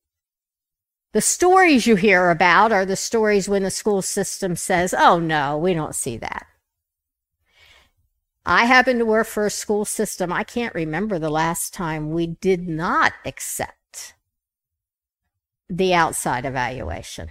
[1.12, 5.58] the stories you hear about are the stories when the school system says, oh no,
[5.58, 6.46] we don't see that.
[8.46, 10.32] I happen to work for a school system.
[10.32, 14.14] I can't remember the last time we did not accept
[15.68, 17.28] the outside evaluation.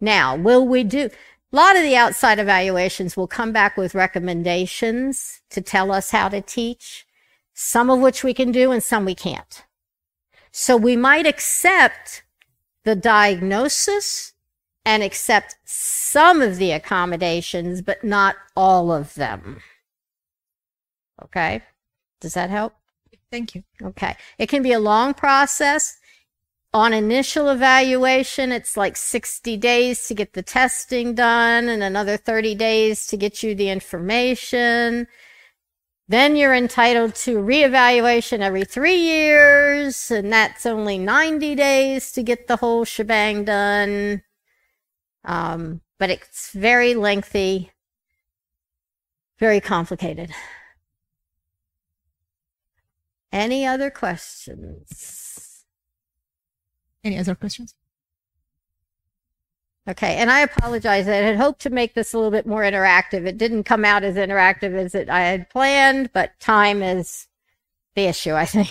[0.00, 1.10] Now, will we do?
[1.52, 6.28] A lot of the outside evaluations will come back with recommendations to tell us how
[6.28, 7.06] to teach,
[7.54, 9.64] some of which we can do and some we can't.
[10.50, 12.24] So we might accept
[12.84, 14.32] the diagnosis
[14.84, 19.60] and accept some of the accommodations, but not all of them.
[21.22, 21.62] Okay.
[22.20, 22.74] Does that help?
[23.30, 23.64] Thank you.
[23.82, 24.16] Okay.
[24.38, 25.98] It can be a long process.
[26.76, 32.54] On initial evaluation, it's like 60 days to get the testing done and another 30
[32.54, 35.06] days to get you the information.
[36.06, 42.46] Then you're entitled to reevaluation every three years, and that's only 90 days to get
[42.46, 44.22] the whole shebang done.
[45.24, 47.72] Um, but it's very lengthy,
[49.38, 50.30] very complicated.
[53.32, 55.25] Any other questions?
[57.06, 57.76] Any other questions?
[59.88, 61.06] Okay, and I apologize.
[61.06, 63.26] I had hoped to make this a little bit more interactive.
[63.26, 67.28] It didn't come out as interactive as it I had planned, but time is
[67.94, 68.70] the issue, I think.